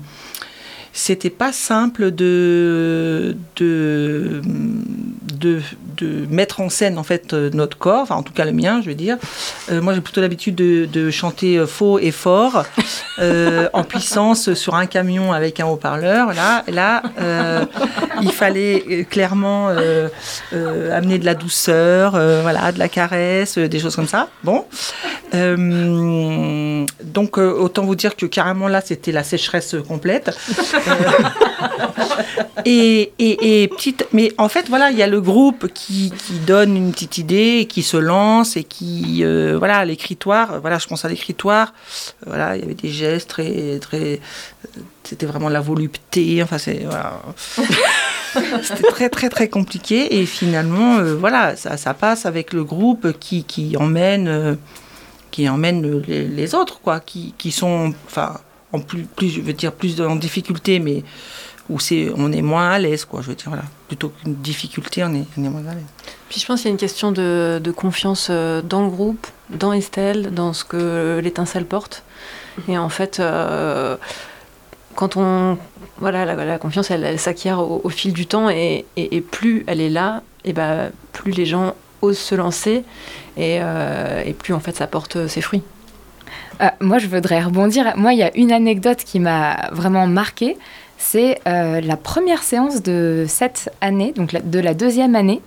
c'était 0.98 1.30
pas 1.30 1.52
simple 1.52 2.12
de, 2.12 3.36
de, 3.58 4.42
de, 5.34 5.62
de, 5.98 6.26
mettre 6.30 6.62
en 6.62 6.70
scène 6.70 6.98
en 6.98 7.04
fait 7.04 7.34
euh, 7.34 7.50
notre 7.54 7.78
corps, 7.78 8.04
enfin 8.04 8.16
en 8.16 8.24
tout 8.24 8.32
cas 8.32 8.46
le 8.46 8.54
mien, 8.54 8.80
je 8.82 8.88
veux 8.88 8.96
dire. 8.96 9.18
Euh, 9.70 9.82
moi, 9.82 9.94
j'ai 9.94 10.00
plutôt 10.00 10.22
l'habitude 10.22 10.56
de, 10.56 10.86
de, 10.86 11.12
chanter 11.12 11.58
euh, 11.58 11.68
faux 11.68 12.00
et 12.00 12.12
fort, 12.12 12.64
en 13.20 13.84
puissance 13.84 14.54
sur 14.54 14.76
un 14.76 14.86
camion 14.86 15.34
avec 15.34 15.60
un 15.60 15.66
haut-parleur. 15.66 16.34
Là, 16.34 16.64
là, 16.70 17.04
il 18.22 18.32
fallait 18.32 19.06
clairement 19.10 19.68
amener 20.92 21.20
de 21.20 21.26
la 21.26 21.36
douceur, 21.36 22.12
voilà, 22.12 22.72
de 22.72 22.80
la 22.80 22.88
caresse, 22.88 23.58
des 23.58 23.80
choses 23.80 23.98
comme 23.98 24.08
ça. 24.08 24.30
Bon, 24.44 24.64
donc 27.04 27.38
autant 27.38 27.84
vous 27.84 27.96
dire 27.96 28.16
que 28.16 28.26
carrément 28.26 28.70
là, 28.70 28.80
c'était 28.82 29.12
la 29.12 29.24
sécheresse 29.24 29.76
complète. 29.88 30.32
Et, 32.65 33.12
et, 33.19 33.67
petite, 33.67 34.08
mais 34.13 34.32
en 34.38 34.50
fait, 34.50 34.67
voilà, 34.69 34.91
il 34.91 34.98
y 34.98 35.04
a 35.04 35.08
le 35.08 35.21
groupe 35.21 35.67
qui, 35.74 36.12
donne 36.45 36.76
une 36.76 36.91
petite 36.91 37.17
idée, 37.17 37.67
qui 37.69 37.84
se 37.84 37.98
lance 37.98 38.58
et 38.58 38.63
qui, 38.63 39.24
euh, 39.24 39.56
voilà, 39.58 39.86
l'écritoire. 39.86 40.60
Voilà, 40.62 40.78
je 40.78 40.88
pense 40.88 41.06
à 41.06 41.10
l'écritoire. 41.10 41.74
Voilà, 42.26 42.56
il 42.56 42.62
y 42.62 42.65
avait 42.65 42.74
des 42.74 42.89
gestes 42.89 43.30
très, 43.30 43.80
très, 43.80 44.19
c'était 45.04 45.26
vraiment 45.26 45.50
la 45.50 45.62
volupté. 45.62 46.41
Enfin, 46.43 46.58
c'est 46.58 46.86
très 48.89 49.10
très 49.10 49.30
très 49.30 49.48
compliqué 49.48 50.19
et 50.19 50.26
finalement 50.26 50.98
euh, 50.98 51.15
voilà 51.15 51.56
ça, 51.56 51.93
passe 51.93 52.26
avec 52.26 52.52
le 52.52 52.65
groupe 52.65 53.17
qui, 53.17 53.78
emmène 53.80 54.28
euh, 54.28 54.56
qui 55.32 55.48
emmène 55.48 56.02
les, 56.02 56.28
les, 56.28 56.56
autres 56.56 56.82
quoi 56.82 57.00
qui, 57.00 57.34
qui 57.38 57.54
sont 57.54 57.93
enfin 58.08 58.34
plus, 58.80 59.04
plus, 59.04 59.30
je 59.30 59.42
veux 59.42 59.54
dire, 59.54 59.72
plus 59.72 60.02
en 60.02 60.16
difficulté, 60.16 60.80
mais 60.80 61.04
où 61.70 61.80
c'est, 61.80 62.10
on 62.16 62.32
est 62.32 62.42
moins 62.42 62.70
à 62.70 62.80
l'aise, 62.80 63.06
quoi. 63.06 63.22
Je 63.22 63.30
veux 63.30 63.36
dire, 63.36 63.48
voilà. 63.48 63.64
Plutôt 63.88 64.10
qu'une 64.10 64.36
difficulté, 64.36 65.04
on 65.04 65.14
est, 65.14 65.26
on 65.38 65.44
est, 65.44 65.50
moins 65.50 65.66
à 65.68 65.74
l'aise. 65.74 65.84
Puis 66.30 66.40
je 66.40 66.46
pense 66.46 66.62
qu'il 66.62 66.70
y 66.70 66.72
a 66.72 66.74
une 66.74 66.78
question 66.78 67.12
de, 67.12 67.60
de, 67.64 67.72
confiance 67.72 68.28
euh, 68.30 68.62
dans 68.62 68.84
le 68.84 68.90
groupe, 68.90 69.28
dans 69.50 69.74
Estelle, 69.74 70.34
dans 70.34 70.54
ce 70.54 70.64
que 70.64 71.20
l'étincelle 71.24 71.66
porte. 71.66 72.04
Et 72.68 72.78
en 72.78 72.90
fait, 72.90 73.20
euh, 73.20 73.98
quand 74.96 75.18
on. 75.18 75.58
Voilà, 75.98 76.26
la, 76.26 76.58
confiance, 76.58 76.92
elle, 76.92 77.18
s'acquiert 77.20 77.60
au, 77.60 77.90
fil 77.90 78.12
du 78.12 78.28
temps 78.28 78.50
et, 78.50 78.86
et, 78.98 79.22
plus 79.22 79.64
elle 79.66 79.80
est 79.80 79.90
là, 79.90 80.24
et 80.44 80.52
ben 80.52 80.92
plus 81.14 81.32
les 81.32 81.46
gens 81.46 81.74
osent 82.02 82.18
se 82.18 82.36
lancer 82.36 82.84
et, 83.38 83.60
euh, 83.62 84.22
et 84.26 84.34
plus 84.34 84.54
en 84.54 84.60
fait 84.60 84.76
ça 84.76 84.88
porte 84.88 85.28
ses 85.28 85.40
fruits. 85.40 85.64
Euh, 86.62 86.68
moi, 86.82 86.98
je 86.98 87.08
voudrais 87.08 87.42
rebondir. 87.42 87.94
Moi, 87.98 88.14
il 88.14 88.20
y 88.20 88.24
a 88.24 88.36
une 88.36 88.52
anecdote 88.52 89.00
qui 89.00 89.20
m'a 89.20 89.70
vraiment 89.72 90.08
marquée. 90.08 90.58
C'est 90.98 91.40
euh, 91.48 91.82
la 91.82 91.98
première 91.98 92.44
séance 92.44 92.82
de 92.82 93.26
cette 93.28 93.72
année, 93.82 94.14
donc 94.14 94.34
de 94.34 94.60
la 94.60 94.74
deuxième 94.74 95.16
année. 95.16 95.42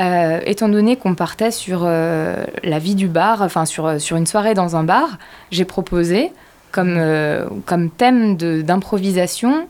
Euh, 0.00 0.40
étant 0.46 0.70
donné 0.70 0.96
qu'on 0.96 1.14
partait 1.14 1.50
sur 1.50 1.84
la 1.84 2.78
vie 2.78 2.94
du 2.94 3.06
bar, 3.06 3.42
enfin 3.42 3.66
sur, 3.66 4.00
sur 4.00 4.16
une 4.16 4.26
soirée 4.26 4.54
dans 4.54 4.74
un 4.76 4.82
bar, 4.82 5.18
j'ai 5.50 5.66
proposé 5.66 6.32
comme, 6.72 6.98
comme 7.66 7.90
thème 7.90 8.36
d'improvisation 8.36 9.68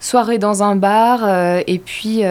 soirée 0.00 0.36
dans 0.38 0.62
un 0.62 0.76
bar 0.76 1.26
et 1.66 1.78
puis 1.78 2.22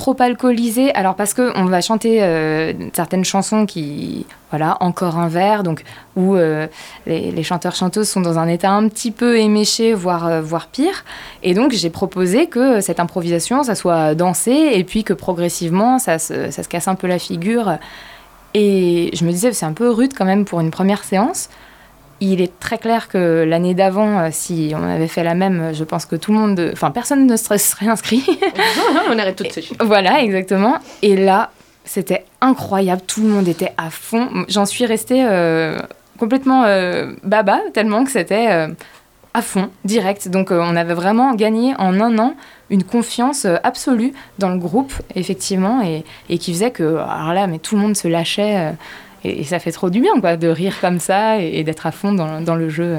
trop 0.00 0.16
alcoolisé. 0.18 0.94
Alors 0.94 1.14
parce 1.14 1.34
que 1.34 1.52
on 1.56 1.66
va 1.66 1.82
chanter 1.82 2.22
euh, 2.22 2.72
certaines 2.94 3.26
chansons 3.26 3.66
qui, 3.66 4.24
voilà, 4.48 4.78
encore 4.80 5.18
un 5.18 5.28
verre, 5.28 5.62
donc 5.62 5.84
où 6.16 6.36
euh, 6.36 6.66
les, 7.06 7.42
chanteurs 7.42 7.74
chanteuses 7.74 8.08
sont 8.08 8.22
dans 8.22 8.38
un 8.38 8.48
état 8.48 8.70
un 8.70 8.88
petit 8.88 9.10
peu 9.10 9.38
éméché, 9.38 9.92
voire 9.92 10.26
euh, 10.26 10.40
voire 10.40 10.68
pire. 10.68 11.04
Et 11.42 11.52
donc 11.52 11.72
j'ai 11.72 11.90
proposé 11.90 12.46
que 12.46 12.80
cette 12.80 12.98
improvisation, 12.98 13.62
ça 13.62 13.74
soit 13.74 14.14
dansé 14.14 14.70
et 14.72 14.84
puis 14.84 15.04
que 15.04 15.12
progressivement 15.12 15.98
ça 15.98 16.18
se, 16.18 16.50
ça 16.50 16.62
se 16.62 16.68
casse 16.68 16.88
un 16.88 16.94
peu 16.94 17.06
la 17.06 17.18
figure. 17.18 17.76
Et 18.54 19.10
je 19.12 19.22
me 19.26 19.30
disais 19.30 19.52
c'est 19.52 19.66
un 19.66 19.74
peu 19.74 19.90
rude 19.90 20.14
quand 20.16 20.24
même 20.24 20.46
pour 20.46 20.60
une 20.60 20.70
première 20.70 21.04
séance 21.04 21.50
il 22.20 22.40
est 22.40 22.58
très 22.60 22.78
clair 22.78 23.08
que 23.08 23.44
l'année 23.44 23.74
d'avant, 23.74 24.18
euh, 24.18 24.28
si 24.30 24.72
on 24.76 24.82
avait 24.82 25.08
fait 25.08 25.24
la 25.24 25.34
même, 25.34 25.72
je 25.72 25.84
pense 25.84 26.04
que 26.04 26.16
tout 26.16 26.32
le 26.32 26.38
monde, 26.38 26.70
enfin 26.72 26.90
personne 26.90 27.26
ne 27.26 27.36
serait 27.36 27.88
inscrit. 27.88 28.24
on 29.10 29.18
aurait 29.18 29.34
toutes 29.34 29.52
ces 29.52 29.64
Voilà, 29.80 30.22
exactement. 30.22 30.78
Et 31.02 31.16
là, 31.16 31.50
c'était 31.84 32.24
incroyable, 32.40 33.02
tout 33.06 33.22
le 33.22 33.28
monde 33.28 33.48
était 33.48 33.72
à 33.78 33.90
fond. 33.90 34.28
J'en 34.48 34.66
suis 34.66 34.84
restée 34.84 35.24
euh, 35.24 35.78
complètement 36.18 36.64
euh, 36.64 37.12
baba, 37.24 37.60
tellement 37.72 38.04
que 38.04 38.10
c'était 38.10 38.68
à 39.32 39.42
fond, 39.42 39.70
direct. 39.84 40.28
Donc 40.28 40.50
on 40.50 40.76
avait 40.76 40.94
vraiment 40.94 41.34
gagné 41.34 41.74
en 41.78 42.00
un 42.00 42.18
an 42.18 42.34
une 42.68 42.84
confiance 42.84 43.46
absolue 43.64 44.12
dans 44.38 44.50
le 44.50 44.58
groupe, 44.58 44.92
effectivement, 45.16 45.82
et, 45.82 46.04
et 46.28 46.38
qui 46.38 46.52
faisait 46.52 46.70
que, 46.70 46.98
alors 46.98 47.32
là, 47.32 47.46
mais 47.46 47.58
tout 47.58 47.76
le 47.76 47.82
monde 47.82 47.96
se 47.96 48.06
lâchait. 48.06 48.72
Et, 49.24 49.44
ça 49.44 49.58
fait 49.58 49.72
trop 49.72 49.90
du 49.90 50.00
bien, 50.00 50.20
quoi, 50.20 50.36
de 50.36 50.48
rire 50.48 50.74
comme 50.80 51.00
ça 51.00 51.38
et, 51.38 51.62
d'être 51.64 51.86
à 51.86 51.92
fond 51.92 52.12
dans, 52.12 52.40
dans, 52.40 52.54
le 52.54 52.68
jeu. 52.68 52.98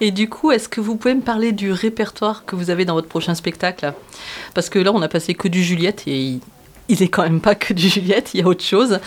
Et 0.00 0.10
du 0.10 0.28
coup, 0.28 0.50
est-ce 0.50 0.68
que 0.68 0.80
vous 0.80 0.96
pouvez 0.96 1.14
me 1.14 1.22
parler 1.22 1.52
du 1.52 1.72
répertoire 1.72 2.44
que 2.44 2.56
vous 2.56 2.70
avez 2.70 2.84
dans 2.84 2.94
votre 2.94 3.08
prochain 3.08 3.34
spectacle? 3.34 3.92
Parce 4.54 4.68
que 4.68 4.78
là, 4.78 4.92
on 4.92 5.02
a 5.02 5.08
passé 5.08 5.34
que 5.34 5.48
du 5.48 5.62
Juliette 5.62 6.02
et 6.06 6.40
il 6.88 7.00
n'est 7.00 7.08
quand 7.08 7.22
même 7.22 7.40
pas 7.40 7.54
que 7.54 7.72
du 7.72 7.88
Juliette, 7.88 8.34
il 8.34 8.40
y 8.40 8.42
a 8.42 8.46
autre 8.46 8.64
chose. 8.64 9.00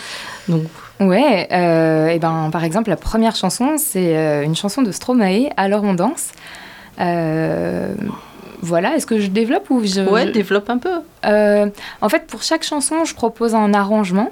Donc 0.48 0.64
Ouais, 1.00 1.46
euh, 1.52 2.08
et 2.08 2.18
ben, 2.18 2.50
par 2.50 2.64
exemple, 2.64 2.90
la 2.90 2.96
première 2.96 3.36
chanson, 3.36 3.76
c'est 3.78 4.16
euh, 4.16 4.42
une 4.42 4.56
chanson 4.56 4.82
de 4.82 4.90
Stromae, 4.90 5.50
Alors 5.56 5.84
on 5.84 5.94
danse. 5.94 6.30
Euh, 7.00 7.94
voilà, 8.60 8.96
est-ce 8.96 9.06
que 9.06 9.20
je 9.20 9.28
développe 9.28 9.70
ou 9.70 9.84
je... 9.84 10.00
Ouais, 10.00 10.30
développe 10.32 10.68
un 10.68 10.78
peu. 10.78 11.00
Euh, 11.24 11.66
en 12.00 12.08
fait, 12.08 12.26
pour 12.26 12.42
chaque 12.42 12.64
chanson, 12.64 13.04
je 13.04 13.14
propose 13.14 13.54
un 13.54 13.72
arrangement. 13.74 14.30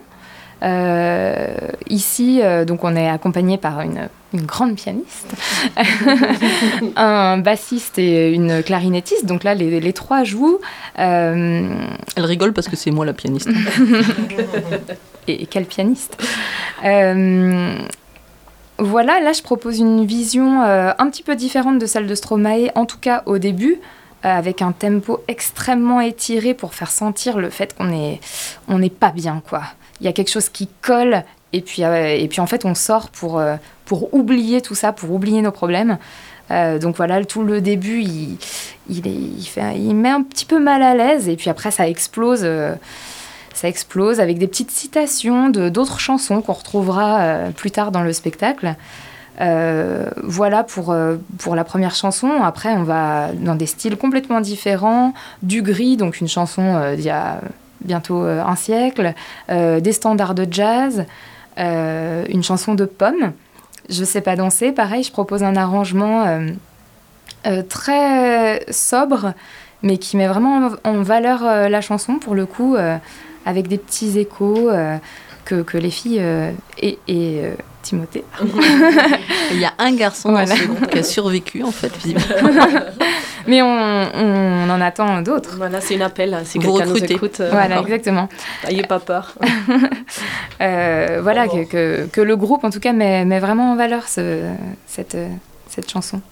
Euh, 0.63 1.55
ici, 1.89 2.41
euh, 2.43 2.65
donc, 2.65 2.85
on 2.85 2.97
est 2.97 3.09
accompagné 3.09 3.59
par 3.59 3.81
une, 3.83 4.09
une 4.33 4.43
grande 4.43 4.77
pianiste, 4.77 5.35
un 6.97 7.39
bassiste 7.39 7.99
et 7.99 8.33
une 8.33 8.63
clarinettiste. 8.63 9.27
Donc 9.27 9.45
là, 9.45 9.55
les, 9.55 9.81
les 9.81 9.93
trois 9.93 10.25
jouent. 10.25 10.59
Euh, 10.99 11.69
Elle 12.17 12.25
rigole 12.25 12.53
parce 12.53 12.69
que 12.69 12.77
c'est 12.77 12.91
moi 12.91 13.05
la 13.05 13.13
pianiste. 13.13 13.49
et, 15.29 15.43
et 15.43 15.47
quel 15.47 15.67
pianiste 15.67 16.17
Voilà, 18.79 19.21
là, 19.21 19.33
je 19.33 19.43
propose 19.43 19.79
une 19.79 20.05
vision 20.05 20.63
euh, 20.63 20.93
un 20.99 21.11
petit 21.11 21.23
peu 21.23 21.35
différente 21.35 21.79
de 21.79 21.87
celle 21.87 22.07
de 22.07 22.15
Stromae, 22.15 22.71
en 22.75 22.85
tout 22.85 22.99
cas 22.99 23.23
au 23.27 23.39
début 23.39 23.81
euh, 24.25 24.29
avec 24.29 24.61
un 24.61 24.73
tempo 24.73 25.23
extrêmement 25.29 26.01
étiré 26.01 26.53
pour 26.53 26.75
faire 26.75 26.91
sentir 26.91 27.39
le 27.39 27.49
fait 27.51 27.75
qu'on 27.77 27.91
est 27.91 28.21
on 28.67 28.79
n'est 28.79 28.91
pas 28.91 29.13
bien 29.13 29.43
quoi. 29.49 29.63
Il 30.01 30.07
y 30.07 30.09
a 30.09 30.13
quelque 30.13 30.31
chose 30.31 30.49
qui 30.49 30.69
colle 30.83 31.25
et 31.53 31.61
puis 31.61 31.85
euh, 31.85 32.09
et 32.17 32.29
puis 32.29 32.41
en 32.41 32.47
fait 32.47 32.65
on 32.65 32.75
sort 32.75 33.09
pour 33.11 33.39
euh, 33.39 33.57
pour 33.85 34.13
oublier 34.15 34.61
tout 34.61 34.75
ça, 34.75 34.93
pour 34.93 35.11
oublier 35.13 35.43
nos 35.43 35.53
problèmes. 35.53 35.99
Euh, 36.51 36.79
donc 36.79 36.97
voilà, 36.97 37.25
tout 37.25 37.43
le 37.43 37.61
début, 37.61 38.03
il, 38.03 38.37
il, 38.89 39.07
est- 39.07 39.11
il 39.11 39.45
fait, 39.45 39.77
il 39.79 39.95
met 39.95 40.11
un 40.11 40.23
petit 40.23 40.45
peu 40.45 40.59
mal 40.61 40.83
à 40.83 40.95
l'aise 40.95 41.29
et 41.29 41.37
puis 41.37 41.51
après 41.51 41.71
ça 41.71 41.89
explose. 41.89 42.47
ça 43.55 43.69
explose 43.69 44.21
avec 44.21 44.39
des 44.39 44.47
petites 44.47 44.71
citations 44.71 45.49
de 45.49 45.69
d'autres 45.71 45.99
chansons 45.99 46.43
qu'on 46.43 46.53
retrouvera 46.53 47.39
plus 47.57 47.71
tard 47.71 47.91
dans 47.91 48.03
le 48.03 48.13
spectacle. 48.13 48.75
Voilà 50.23 50.63
pour, 50.65 50.95
pour 51.39 51.55
la 51.57 51.65
première 51.65 51.95
chanson. 51.95 52.31
Après, 52.43 52.73
on 52.73 52.83
va 52.85 53.31
dans 53.33 53.55
des 53.55 53.67
styles 53.67 53.97
complètement 53.97 54.41
différents. 54.41 55.15
Du 55.43 55.63
gris, 55.63 55.97
donc 55.97 56.21
une 56.21 56.29
chanson 56.29 56.95
d'il 56.95 57.05
y 57.05 57.11
a 57.11 57.41
bientôt 57.81 58.23
euh, 58.25 58.43
un 58.43 58.57
siècle. 58.57 59.15
Euh, 59.51 59.81
des 59.81 59.93
standards 59.93 60.35
de 60.35 60.47
jazz. 60.51 61.05
euh, 61.59 62.25
une 62.29 62.43
chanson 62.43 62.75
de 62.75 62.85
pomme. 62.85 63.33
Je 63.89 64.05
sais 64.05 64.21
pas 64.21 64.37
danser. 64.37 64.73
Pareil, 64.73 65.03
je 65.03 65.13
propose 65.13 65.43
un 65.43 65.57
arrangement 65.57 66.27
très 67.69 68.61
sobre, 68.69 69.33
mais 69.83 69.97
qui 69.99 70.17
met 70.17 70.27
vraiment 70.27 70.71
en, 70.83 71.03
valeur 71.03 71.69
la 71.69 71.81
chanson 71.81 72.17
pour 72.17 72.35
le 72.35 72.47
coup, 72.47 72.77
avec 73.45 73.69
des 73.69 73.79
petits 73.79 74.19
échos 74.19 74.71
que, 75.45 75.79
les 75.79 75.91
filles 75.91 76.21
et, 76.83 76.99
Timothée. 77.87 78.25
Il 79.53 79.61
y 79.61 79.65
a 79.65 79.73
un 79.79 79.95
garçon 79.95 80.31
Voilà. 80.31 80.47
dans 80.51 80.57
ce 80.57 80.65
groupe 80.65 80.87
qui 80.91 80.99
a 80.99 81.03
survécu, 81.05 81.63
en 81.63 81.71
fait, 81.71 81.93
visiblement. 81.97 82.51
Mais 83.47 83.63
on, 83.63 83.67
on 83.69 84.71
en 84.71 84.81
attend 84.81 85.23
d'autres. 85.23 85.55
Voilà, 85.57 85.81
c'est 85.81 85.95
une 85.95 86.03
appel. 86.03 86.35
hein, 86.35 86.41
Si 86.45 86.59
Vous 86.59 86.65
quelqu'un 86.73 86.87
nous 86.87 86.95
recrutez. 86.95 87.15
écoute, 87.15 87.39
euh, 87.41 87.51
Voilà, 87.53 87.81
exactement. 87.81 88.29
N'ayez 88.67 88.83
pas 88.83 88.99
peur. 88.99 89.35
Euh, 90.63 91.21
voilà, 91.23 91.47
que, 91.49 91.65
que, 91.69 92.07
que 92.07 92.21
le 92.23 92.35
groupe, 92.35 92.65
en 92.65 92.71
tout 92.71 92.81
cas, 92.81 92.93
met, 92.95 93.27
met 93.27 93.39
vraiment 93.41 93.73
en 93.73 93.77
valeur 93.77 94.09
ce- 94.09 94.49
cette, 94.87 95.17
cette 95.69 95.91
chanson. 95.91 96.23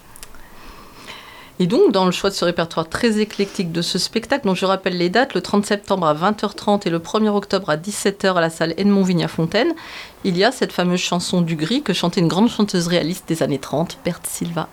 Et 1.61 1.67
donc, 1.69 1.93
dans 1.93 2.05
le 2.05 2.11
choix 2.11 2.31
de 2.31 2.35
ce 2.35 2.45
répertoire 2.45 2.89
très 2.89 3.21
éclectique 3.21 3.71
de 3.71 3.81
ce 3.81 3.99
spectacle, 3.99 4.47
dont 4.47 4.57
je 4.57 4.67
rappelle 4.67 4.99
les 4.99 5.09
dates, 5.09 5.35
le 5.35 5.41
30 5.41 5.65
septembre 5.65 6.07
à 6.07 6.15
20h30 6.15 6.87
et 6.87 6.91
le 6.91 6.99
1er 6.99 7.29
octobre 7.29 7.71
à 7.71 7.77
17h 7.77 8.35
à 8.35 8.41
la 8.41 8.51
salle 8.51 8.75
Edmond 8.77 9.05
Vigna-Fontaine, 9.05 9.73
il 10.25 10.37
y 10.37 10.43
a 10.43 10.51
cette 10.51 10.73
fameuse 10.73 11.01
chanson 11.01 11.43
du 11.43 11.55
gris 11.55 11.83
que 11.83 11.93
chantait 11.93 12.21
une 12.21 12.29
grande 12.29 12.51
chanteuse 12.51 12.89
réaliste 12.89 13.29
des 13.29 13.43
années 13.45 13.61
30, 13.61 13.99
Berthe 14.05 14.27
Silva. 14.27 14.69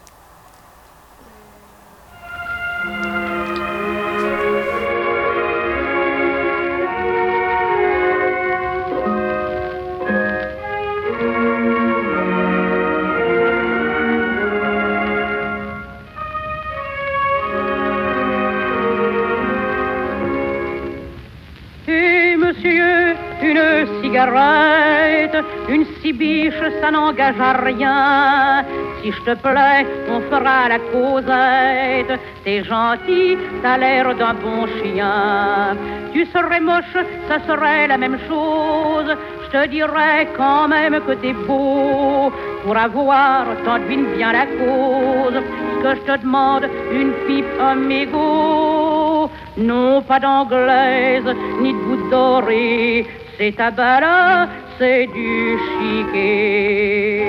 À 27.39 27.53
rien. 27.53 28.65
Si 29.01 29.11
je 29.11 29.21
te 29.21 29.35
plais, 29.35 29.85
on 30.09 30.21
fera 30.21 30.69
la 30.69 30.79
causette. 30.91 32.19
T'es 32.43 32.63
gentil, 32.63 33.37
t'as 33.61 33.77
l'air 33.77 34.15
d'un 34.15 34.33
bon 34.33 34.67
chien. 34.77 35.75
Tu 36.13 36.25
serais 36.25 36.59
moche, 36.59 36.97
ça 37.27 37.39
serait 37.47 37.87
la 37.87 37.97
même 37.97 38.17
chose. 38.27 39.15
Je 39.45 39.57
te 39.57 39.67
dirais 39.67 40.27
quand 40.37 40.67
même 40.67 40.99
que 41.07 41.13
t'es 41.13 41.33
beau. 41.33 42.31
Pour 42.63 42.77
avoir, 42.77 43.45
t'en 43.65 43.79
devines 43.79 44.05
bien 44.15 44.31
la 44.31 44.45
cause. 44.45 45.41
Ce 45.77 45.83
que 45.83 45.95
je 45.95 46.13
te 46.13 46.21
demande, 46.21 46.67
une 46.91 47.13
pipe, 47.27 47.45
un 47.59 47.75
mégot. 47.75 49.29
Non, 49.57 50.01
pas 50.01 50.19
d'anglaise, 50.19 51.35
ni 51.61 51.73
de 51.73 51.79
goutte 51.79 52.09
dorée. 52.09 53.07
C'est 53.37 53.55
tabac, 53.55 54.47
c'est 54.77 55.07
du 55.07 55.57
chiquet. 55.67 57.21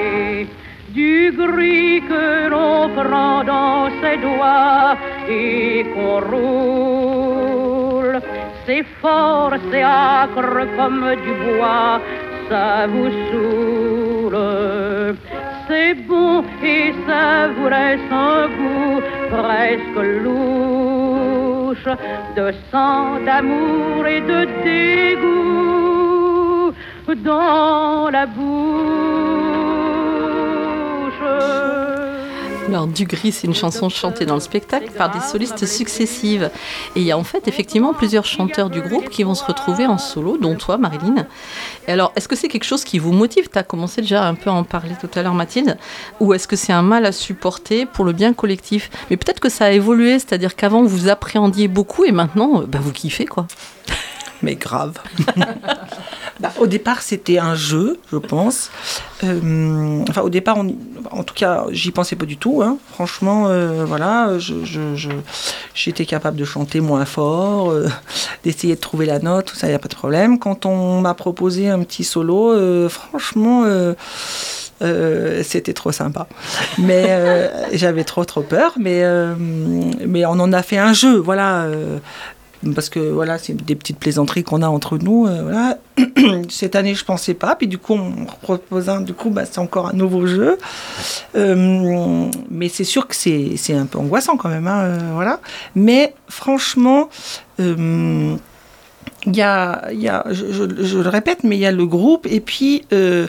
Du 0.91 1.33
gris 1.33 2.03
que 2.03 2.49
l'on 2.49 2.89
prend 2.91 3.43
dans 3.45 3.89
ses 4.01 4.17
doigts 4.19 4.97
et 5.29 5.85
qu'on 5.95 6.21
roule. 6.31 8.21
C'est 8.67 8.85
fort, 9.01 9.55
c'est 9.71 9.83
âcre 9.83 10.67
comme 10.77 11.07
du 11.25 11.33
bois, 11.45 12.01
ça 12.49 12.87
vous 12.87 13.11
saoule. 13.31 14.39
C'est 15.69 15.95
bon 15.95 16.45
et 16.63 16.93
ça 17.07 17.49
vous 17.49 17.69
laisse 17.69 18.11
un 18.11 18.49
goût 18.59 19.01
presque 19.31 20.05
louche 20.25 21.89
de 22.37 22.53
sang, 22.71 23.19
d'amour 23.25 24.07
et 24.07 24.21
de 24.21 24.41
dégoût 24.65 25.72
dans 27.09 28.11
la 28.11 28.27
bouche. 28.27 29.43
Alors, 32.69 32.87
Du 32.87 33.05
Gris, 33.05 33.33
c'est 33.33 33.47
une 33.47 33.55
chanson 33.55 33.91
chantée 33.91 34.25
dans 34.25 34.35
le 34.35 34.41
spectacle 34.41 34.93
par 34.97 35.11
des 35.11 35.21
solistes 35.21 35.67
successives. 35.67 36.51
Et 36.97 37.01
il 37.01 37.03
y 37.03 37.13
a 37.13 37.19
en 37.19 37.25
fait 37.25 37.47
effectivement 37.47 37.93
plusieurs 37.93 38.25
chanteurs 38.25 38.71
du 38.71 38.81
groupe 38.81 39.11
qui 39.11 39.25
vont 39.25 39.35
se 39.35 39.45
retrouver 39.45 39.87
en 39.87 39.99
solo, 39.99 40.39
dont 40.39 40.55
toi, 40.55 40.79
Marilyn. 40.79 41.27
Et 41.87 41.93
alors, 41.93 42.13
est-ce 42.17 42.29
que 42.29 42.37
c'est 42.37 42.49
quelque 42.49 42.65
chose 42.65 42.85
qui 42.85 42.99
vous 42.99 43.13
motive? 43.13 43.51
Tu 43.53 43.59
as 43.59 43.63
commencé 43.63 44.01
déjà 44.01 44.25
un 44.25 44.35
peu 44.35 44.49
à 44.49 44.55
en 44.55 44.65
parler 44.65 44.95
tout 44.99 45.11
à 45.15 45.23
l'heure, 45.23 45.35
Mathilde. 45.35 45.77
Ou 46.21 46.33
est-ce 46.33 46.49
que 46.49 46.57
c'est 46.57 46.73
un 46.73 46.81
mal 46.83 47.05
à 47.05 47.13
supporter 47.13 47.85
pour 47.85 48.07
le 48.07 48.13
bien 48.13 48.33
collectif? 48.33 48.91
Mais 49.11 49.19
peut-être 49.19 49.41
que 49.41 49.51
ça 49.51 49.67
a 49.67 49.71
évolué, 49.73 50.19
c'est-à-dire 50.19 50.57
qu'avant, 50.57 50.83
vous 50.83 51.09
appréhendiez 51.09 51.69
beaucoup 51.69 52.05
et 52.05 52.13
maintenant, 52.13 52.63
euh, 52.63 52.67
bah, 52.67 52.79
vous 52.81 52.93
kiffez, 52.93 53.27
quoi. 53.27 53.49
Mais 54.43 54.57
grave. 54.57 54.95
Bah, 56.41 56.53
au 56.59 56.67
départ, 56.67 57.03
c'était 57.03 57.39
un 57.39 57.55
jeu, 57.55 58.01
je 58.11 58.17
pense. 58.17 58.73
Euh, 59.23 60.03
enfin, 60.09 60.23
au 60.23 60.29
départ, 60.29 60.59
en 60.59 61.23
tout 61.23 61.35
cas, 61.35 61.67
j'y 61.71 61.93
pensais 61.93 62.17
pas 62.17 62.25
du 62.27 62.37
tout. 62.37 62.63
hein. 62.63 62.79
Franchement, 62.93 63.47
euh, 63.47 63.85
voilà, 63.85 64.31
j'étais 65.73 66.05
capable 66.05 66.37
de 66.37 66.45
chanter 66.45 66.81
moins 66.81 67.05
fort, 67.05 67.71
euh, 67.71 67.87
d'essayer 68.45 68.75
de 68.75 68.81
trouver 68.81 69.07
la 69.07 69.21
note, 69.21 69.47
tout 69.47 69.55
ça, 69.55 69.69
il 69.69 69.71
n'y 69.71 69.77
a 69.77 69.79
pas 69.79 69.87
de 69.87 69.95
problème. 69.95 70.41
Quand 70.41 70.67
on 70.67 71.01
m'a 71.01 71.15
proposé 71.15 71.69
un 71.69 71.79
petit 71.85 72.03
solo, 72.03 72.89
franchement, 72.89 73.65
c'était 74.81 75.75
trop 75.75 75.93
sympa. 75.93 76.27
Mais 76.79 77.51
j'avais 77.73 78.03
trop, 78.03 78.25
trop 78.25 78.43
peur. 78.43 78.73
Mais, 78.81 79.05
mais 80.09 80.27
on 80.27 80.31
en 80.33 80.53
a 80.53 80.63
fait 80.65 80.79
un 80.79 80.93
jeu, 80.93 81.19
voilà. 81.19 81.69
Parce 82.75 82.89
que 82.89 83.01
voilà, 83.01 83.39
c'est 83.39 83.55
des 83.55 83.75
petites 83.75 83.99
plaisanteries 83.99 84.45
qu'on 84.45 84.63
a 84.63 84.69
entre 84.69 84.99
nous. 84.99 85.27
euh, 85.27 85.43
voilà. 85.43 85.79
Cette 86.49 86.77
année, 86.77 86.95
je 86.95 87.05
pensais 87.05 87.35
pas. 87.35 87.57
Puis 87.57 87.67
du 87.67 87.79
coup, 87.79 87.95
on 87.95 88.25
propose 88.43 88.89
un. 88.89 89.01
Du 89.01 89.15
coup, 89.15 89.31
bah, 89.31 89.45
c'est 89.45 89.59
encore 89.59 89.89
un 89.89 89.93
nouveau 89.93 90.27
jeu. 90.27 90.59
Euh, 91.35 92.27
mais 92.51 92.69
c'est 92.69 92.85
sûr 92.85 93.07
que 93.09 93.17
c'est 93.17 93.53
c'est 93.57 93.75
un 93.75 93.87
peu 93.87 93.99
angoissant 93.99 94.37
quand 94.37 94.49
même. 94.49 94.67
hein, 94.67 94.81
euh, 94.83 94.99
voilà. 95.15 95.41
Mais 95.75 96.15
franchement. 96.29 97.09
Il 99.27 99.37
y 99.37 99.43
a, 99.43 99.91
y 99.93 100.09
a 100.09 100.25
je, 100.31 100.47
je- 100.53 100.99
le 100.99 101.09
répète, 101.09 101.45
mais 101.45 101.57
il 101.57 101.61
y 101.61 101.67
a 101.67 101.71
le 101.73 101.87
groupe 101.87 102.27
et 102.29 102.41
puis 102.41 102.85
euh, 102.93 103.27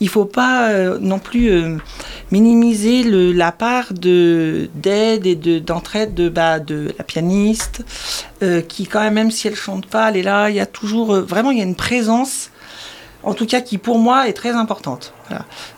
il 0.00 0.08
faut 0.08 0.24
pas 0.24 0.70
euh, 0.70 0.98
non 1.00 1.18
plus 1.20 1.48
euh, 1.50 1.76
minimiser 2.32 3.02
le, 3.04 3.32
la 3.32 3.52
part 3.52 3.92
de 3.92 4.68
d'aide 4.74 5.26
et 5.26 5.36
de 5.36 5.58
d'entraide 5.60 6.14
de 6.14 6.28
bah, 6.28 6.58
de 6.58 6.92
la 6.98 7.04
pianiste 7.04 7.84
qui 8.68 8.86
quand 8.86 9.00
même 9.00 9.14
même 9.14 9.30
si 9.30 9.48
elle 9.48 9.54
chante 9.54 9.86
pas, 9.86 10.10
elle 10.10 10.18
est 10.18 10.22
là. 10.22 10.50
Il 10.50 10.56
y 10.56 10.60
a 10.60 10.66
toujours 10.66 11.14
vraiment 11.20 11.50
il 11.52 11.58
y 11.58 11.60
a 11.62 11.64
une 11.64 11.74
présence 11.76 12.50
en 13.26 13.34
tout 13.34 13.44
cas 13.44 13.60
qui 13.60 13.76
pour 13.76 13.98
moi 13.98 14.28
est 14.28 14.32
très 14.32 14.52
importante. 14.52 15.12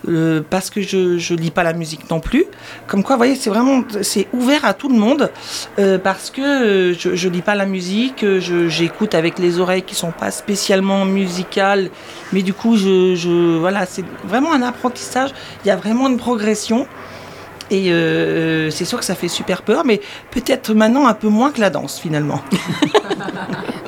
Euh, 0.07 0.43
parce 0.49 0.69
que 0.69 0.83
je 0.83 1.17
je 1.17 1.35
lis 1.35 1.51
pas 1.51 1.63
la 1.63 1.73
musique 1.73 2.11
non 2.11 2.21
plus. 2.21 2.45
Comme 2.87 3.03
quoi, 3.03 3.17
vous 3.17 3.21
voyez, 3.21 3.35
c'est 3.35 3.49
vraiment 3.49 3.83
c'est 4.03 4.29
ouvert 4.35 4.67
à 4.67 4.75
tout 4.75 4.91
le 4.91 4.99
monde 4.99 5.33
euh, 5.79 5.99
parce 5.99 6.31
que 6.31 6.43
euh, 6.43 6.95
je 6.97 7.17
je 7.17 7.29
lis 7.29 7.41
pas 7.41 7.55
la 7.55 7.65
musique, 7.65 8.25
j'écoute 8.69 9.15
avec 9.15 9.39
les 9.39 9.59
oreilles 9.59 9.83
qui 9.83 9.95
sont 9.95 10.13
pas 10.13 10.31
spécialement 10.31 11.07
musicales, 11.07 11.89
mais 12.35 12.43
du 12.43 12.53
coup 12.53 12.77
je 12.77 13.59
voilà, 13.59 13.87
c'est 13.87 14.05
vraiment 14.25 14.53
un 14.53 14.63
apprentissage. 14.63 15.31
Il 15.65 15.69
y 15.69 15.71
a 15.71 15.77
vraiment 15.77 16.09
une 16.09 16.19
progression. 16.19 16.87
Et 17.71 17.93
euh, 17.93 18.71
c'est 18.71 18.85
sûr 18.85 18.99
que 18.99 19.05
ça 19.05 19.15
fait 19.15 19.29
super 19.29 19.63
peur, 19.63 19.85
mais 19.85 20.01
peut-être 20.31 20.73
maintenant 20.73 21.07
un 21.07 21.15
peu 21.15 21.29
moins 21.29 21.51
que 21.51 21.61
la 21.61 21.71
danse 21.71 21.99
finalement. 21.99 22.41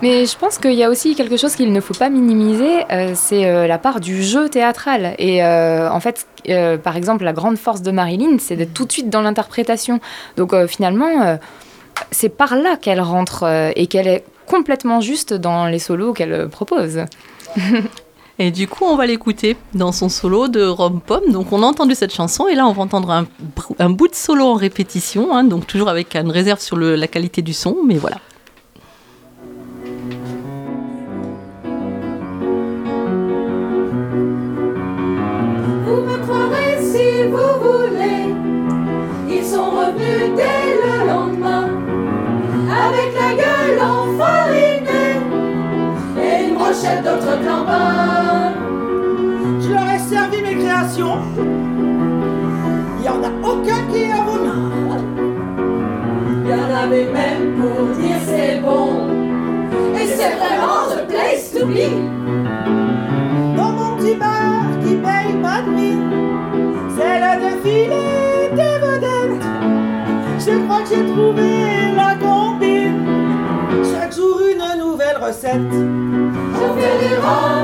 Mais 0.03 0.25
je 0.25 0.37
pense 0.37 0.57
qu'il 0.57 0.73
y 0.73 0.83
a 0.83 0.89
aussi 0.89 1.15
quelque 1.15 1.37
chose 1.37 1.55
qu'il 1.55 1.73
ne 1.73 1.81
faut 1.81 1.93
pas 1.93 2.09
minimiser, 2.09 2.85
euh, 2.91 3.13
c'est 3.15 3.45
euh, 3.45 3.67
la 3.67 3.77
part 3.77 4.01
du 4.01 4.23
jeu 4.23 4.49
théâtral. 4.49 5.15
Et 5.19 5.45
euh, 5.45 5.91
en 5.91 6.01
fait, 6.01 6.27
euh, 6.49 6.79
par 6.79 6.97
exemple, 6.97 7.25
la 7.25 7.35
grande 7.35 7.59
force 7.59 7.83
de 7.83 7.91
Marilyn, 7.91 8.39
c'est 8.39 8.57
d'être 8.57 8.73
tout 8.73 8.87
de 8.87 8.93
suite 8.93 9.11
dans 9.11 9.21
l'interprétation. 9.21 10.01
Donc 10.39 10.55
euh, 10.55 10.67
finalement, 10.67 11.23
euh, 11.23 11.37
c'est 12.11 12.31
par 12.31 12.57
là 12.57 12.77
qu'elle 12.81 13.01
rentre 13.01 13.43
euh, 13.43 13.73
et 13.77 13.87
qu'elle 13.89 14.09
est 14.09 14.25
complètement 14.47 15.01
juste 15.01 15.35
dans 15.35 15.67
les 15.67 15.79
solos 15.79 16.15
qu'elle 16.15 16.33
euh, 16.33 16.49
propose. 16.49 17.05
Et 18.43 18.51
du 18.51 18.67
coup, 18.67 18.85
on 18.87 18.97
va 18.97 19.05
l'écouter 19.05 19.55
dans 19.75 19.93
son 19.93 20.09
solo 20.09 20.49
de 20.49 20.65
Rome 20.65 21.03
Pomme. 21.05 21.31
Donc, 21.31 21.53
on 21.53 21.63
a 21.63 21.67
entendu 21.67 21.95
cette 21.95 22.15
chanson 22.15 22.49
et 22.49 22.55
là, 22.55 22.67
on 22.67 22.73
va 22.73 22.81
entendre 22.81 23.27
un, 23.79 23.91
bout 23.91 24.09
de 24.09 24.15
solo 24.15 24.47
en 24.47 24.55
répétition. 24.55 25.37
hein, 25.37 25.45
donc, 25.45 25.67
toujours 25.67 25.91
avec 25.91 26.17
une 26.17 26.31
réserve 26.31 26.59
sur 26.59 26.79
la 26.79 27.07
qualité 27.07 27.43
du 27.43 27.53
son. 27.53 27.77
Mais 27.87 27.99
voilà. 27.99 28.17
Vous 35.85 36.01
me 36.01 36.17
croirez 36.23 36.79
si 36.81 37.25
vous 37.25 37.61
voulez. 37.61 38.35
Ils 39.29 39.45
sont 39.45 39.71
revenus 39.71 40.35
dès 40.35 40.79
le 40.83 41.07
lendemain, 41.07 41.69
avec 42.71 43.13
la 43.21 43.35
gueule 43.35 43.83
enfarinée 43.83 44.40
brochette 46.81 47.05
d'autres. 47.05 47.39
Je 49.61 49.69
leur 49.71 49.91
ai 49.91 49.99
servi 49.99 50.43
mes 50.43 50.57
créations. 50.57 51.19
Il 52.97 53.03
n'y 53.03 53.09
en 53.09 53.23
a 53.23 53.49
aucun 53.49 53.83
qui 53.91 54.03
est 54.03 54.13
abonnable. 54.13 55.05
Il 56.45 56.51
y 56.51 56.55
en 56.55 56.75
avait 56.85 57.09
même 57.13 57.61
pour 57.61 57.87
dire 57.97 58.17
c'est 58.25 58.61
bon. 58.61 59.09
Et 59.95 60.07
c'est 60.07 60.35
vraiment 60.37 60.89
the 60.91 61.07
place 61.07 61.53
to 61.53 61.67
be. 61.67 61.91
Dans 63.57 63.73
mon 63.73 63.97
petit 63.97 64.15
bar 64.15 64.65
qui 64.83 64.95
paye 64.95 65.35
pas 65.43 65.63
de 65.63 65.71
mine, 65.71 66.11
c'est 66.97 67.21
le 67.21 67.33
défilé 67.43 68.51
des 68.53 68.79
vedettes. 68.81 69.45
Je 70.39 70.65
crois 70.65 70.81
que 70.81 70.89
j'ai 70.89 71.07
trouvé 71.13 71.95
la 71.95 72.15
combine. 72.15 73.05
Chaque 73.93 74.15
jour 74.15 74.41
une 74.51 74.81
nouvelle 74.81 75.19
recette. 75.21 76.60
Je 77.01 77.07
fais 77.07 77.60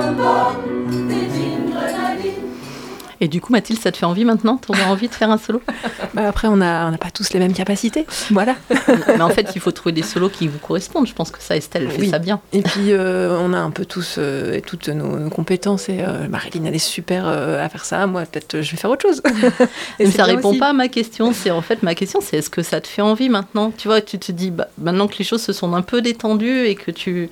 Et 3.20 3.28
du 3.28 3.40
coup, 3.40 3.52
Mathilde, 3.52 3.80
ça 3.80 3.92
te 3.92 3.96
fait 3.96 4.06
envie 4.06 4.24
maintenant? 4.24 4.58
Tu 4.64 4.78
as 4.80 4.90
envie 4.90 5.08
de 5.08 5.14
faire 5.14 5.30
un 5.30 5.38
solo? 5.38 5.60
Bah, 6.14 6.28
après, 6.28 6.48
on 6.48 6.56
n'a 6.56 6.90
on 6.92 6.96
pas 6.96 7.10
tous 7.10 7.32
les 7.34 7.38
mêmes 7.38 7.52
capacités. 7.52 8.06
Voilà. 8.30 8.54
Mais 9.08 9.20
en 9.20 9.28
fait, 9.28 9.50
il 9.54 9.60
faut 9.60 9.70
trouver 9.72 9.92
des 9.92 10.02
solos 10.02 10.30
qui 10.30 10.48
vous 10.48 10.58
correspondent. 10.58 11.06
Je 11.06 11.12
pense 11.12 11.30
que 11.30 11.42
ça, 11.42 11.56
Estelle 11.56 11.90
fait 11.90 12.00
Oui. 12.00 12.08
ça 12.10 12.18
bien. 12.18 12.40
Et 12.54 12.62
puis, 12.62 12.92
euh, 12.92 13.38
on 13.40 13.52
a 13.52 13.58
un 13.58 13.70
peu 13.70 13.84
tous 13.84 14.14
euh, 14.18 14.54
et 14.54 14.62
toutes 14.62 14.88
nos, 14.88 15.18
nos 15.18 15.28
compétences. 15.30 15.88
Et 15.90 15.98
euh, 16.00 16.26
Marilyn, 16.28 16.64
elle 16.64 16.74
est 16.74 16.78
super 16.78 17.24
euh, 17.26 17.62
à 17.62 17.68
faire 17.68 17.84
ça. 17.84 18.06
Moi, 18.06 18.22
peut-être, 18.22 18.62
je 18.62 18.70
vais 18.70 18.76
faire 18.78 18.90
autre 18.90 19.02
chose. 19.02 19.20
Et 19.98 20.04
Mais 20.06 20.10
ça 20.10 20.24
répond 20.24 20.50
aussi. 20.50 20.58
pas 20.58 20.68
à 20.70 20.72
ma 20.72 20.88
question. 20.88 21.32
C'est 21.32 21.50
en 21.50 21.60
fait 21.62 21.82
ma 21.82 21.94
question, 21.94 22.20
c'est 22.22 22.38
est-ce 22.38 22.50
que 22.50 22.62
ça 22.62 22.80
te 22.80 22.86
fait 22.86 23.02
envie 23.02 23.28
maintenant? 23.28 23.72
Tu 23.76 23.88
vois, 23.88 24.00
tu 24.00 24.18
te 24.18 24.32
dis 24.32 24.50
bah, 24.50 24.68
maintenant 24.78 25.06
que 25.08 25.16
les 25.18 25.24
choses 25.24 25.42
se 25.42 25.52
sont 25.52 25.74
un 25.74 25.82
peu 25.82 26.00
détendues 26.02 26.66
et 26.66 26.74
que 26.76 26.90
tu, 26.90 27.28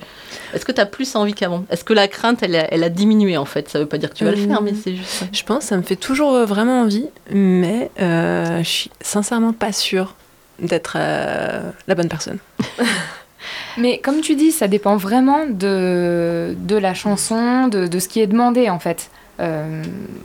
est-ce 0.53 0.65
que 0.65 0.71
tu 0.71 0.81
as 0.81 0.85
plus 0.85 1.15
envie 1.15 1.33
qu'avant? 1.33 1.65
Est-ce 1.69 1.83
que 1.83 1.93
la 1.93 2.07
crainte, 2.07 2.43
elle 2.43 2.55
a, 2.55 2.71
elle 2.73 2.83
a 2.83 2.89
diminué 2.89 3.37
en 3.37 3.45
fait? 3.45 3.69
Ça 3.69 3.79
veut 3.79 3.85
pas 3.85 3.97
dire 3.97 4.09
que 4.09 4.15
tu 4.15 4.25
vas 4.25 4.31
le 4.31 4.37
faire, 4.37 4.61
mais 4.61 4.73
c'est 4.73 4.95
juste. 4.95 5.09
ça. 5.09 5.25
Je 5.31 5.43
pense 5.43 5.71
ça 5.75 5.79
me 5.79 5.83
fait 5.83 5.97
toujours 5.97 6.33
euh, 6.33 6.45
vraiment 6.45 6.83
envie, 6.83 7.09
mais 7.31 7.91
euh, 7.99 8.59
je 8.59 8.69
suis 8.69 8.91
sincèrement 9.01 9.51
pas 9.51 9.73
sûre 9.73 10.15
d'être 10.57 10.95
euh, 10.97 11.69
la 11.87 11.95
bonne 11.95 12.07
personne. 12.07 12.37
Mais 13.77 13.97
comme 13.97 14.21
tu 14.21 14.35
dis, 14.35 14.53
ça 14.53 14.69
dépend 14.69 14.95
vraiment 14.95 15.45
de, 15.47 16.55
de 16.57 16.77
la 16.77 16.93
chanson, 16.93 17.67
de, 17.67 17.87
de 17.87 17.99
ce 17.99 18.07
qui 18.07 18.21
est 18.21 18.27
demandé 18.27 18.69
en 18.69 18.79
fait. 18.79 19.09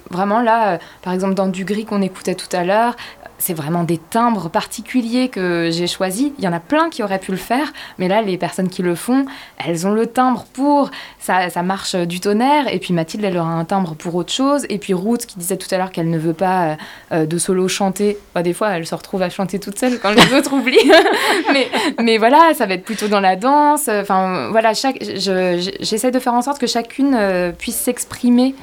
Vraiment 0.08 0.40
là, 0.40 0.78
par 1.02 1.12
exemple 1.12 1.34
dans 1.34 1.48
Du 1.48 1.64
Gris 1.64 1.84
qu'on 1.84 2.00
écoutait 2.00 2.36
tout 2.36 2.56
à 2.56 2.62
l'heure, 2.62 2.94
c'est 3.40 3.54
vraiment 3.54 3.84
des 3.84 3.96
timbres 3.98 4.50
particuliers 4.50 5.28
que 5.28 5.70
j'ai 5.72 5.86
choisis. 5.86 6.30
Il 6.38 6.44
y 6.44 6.48
en 6.48 6.52
a 6.52 6.60
plein 6.60 6.90
qui 6.90 7.02
auraient 7.02 7.18
pu 7.18 7.30
le 7.30 7.38
faire, 7.38 7.72
mais 7.98 8.06
là, 8.06 8.20
les 8.22 8.36
personnes 8.36 8.68
qui 8.68 8.82
le 8.82 8.94
font, 8.94 9.24
elles 9.56 9.86
ont 9.86 9.92
le 9.92 10.06
timbre 10.06 10.44
pour, 10.52 10.90
ça, 11.18 11.48
ça 11.48 11.62
marche 11.62 11.94
du 11.94 12.20
tonnerre. 12.20 12.72
Et 12.72 12.78
puis 12.78 12.92
Mathilde, 12.92 13.24
elle 13.24 13.38
aura 13.38 13.50
un 13.52 13.64
timbre 13.64 13.94
pour 13.94 14.14
autre 14.14 14.32
chose. 14.32 14.66
Et 14.68 14.78
puis 14.78 14.92
Ruth, 14.94 15.24
qui 15.26 15.38
disait 15.38 15.56
tout 15.56 15.68
à 15.74 15.78
l'heure 15.78 15.90
qu'elle 15.90 16.10
ne 16.10 16.18
veut 16.18 16.34
pas 16.34 16.64
euh, 16.64 16.74
euh, 17.12 17.26
de 17.26 17.38
solo 17.38 17.66
chanter, 17.66 18.18
bah, 18.34 18.42
des 18.42 18.52
fois, 18.52 18.70
elle 18.70 18.86
se 18.86 18.94
retrouve 18.94 19.22
à 19.22 19.30
chanter 19.30 19.58
toute 19.58 19.78
seule 19.78 19.98
quand 19.98 20.10
les 20.12 20.34
autres 20.34 20.52
oublient. 20.52 20.92
mais, 21.52 21.68
mais 22.02 22.18
voilà, 22.18 22.52
ça 22.54 22.66
va 22.66 22.74
être 22.74 22.84
plutôt 22.84 23.08
dans 23.08 23.20
la 23.20 23.36
danse. 23.36 23.88
Enfin, 23.88 24.48
voilà, 24.50 24.72
j'essaie 24.74 26.10
de 26.10 26.18
faire 26.18 26.34
en 26.34 26.42
sorte 26.42 26.58
que 26.58 26.66
chacune 26.66 27.14
euh, 27.18 27.52
puisse 27.52 27.76
s'exprimer, 27.76 28.54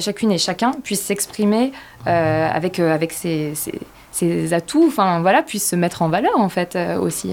chacune 0.00 0.30
et 0.32 0.38
chacun 0.38 0.70
puisse 0.84 1.02
s'exprimer 1.02 1.72
avec, 2.06 2.78
avec 2.78 3.12
ses- 3.12 3.52
ses 4.12 4.52
atouts, 4.54 4.84
enfin 4.86 5.20
voilà, 5.20 5.42
puisse 5.42 5.68
se 5.68 5.74
mettre 5.76 6.02
en 6.02 6.08
valeur 6.08 6.38
en 6.38 6.48
fait 6.48 6.76
euh, 6.76 6.98
aussi. 7.00 7.32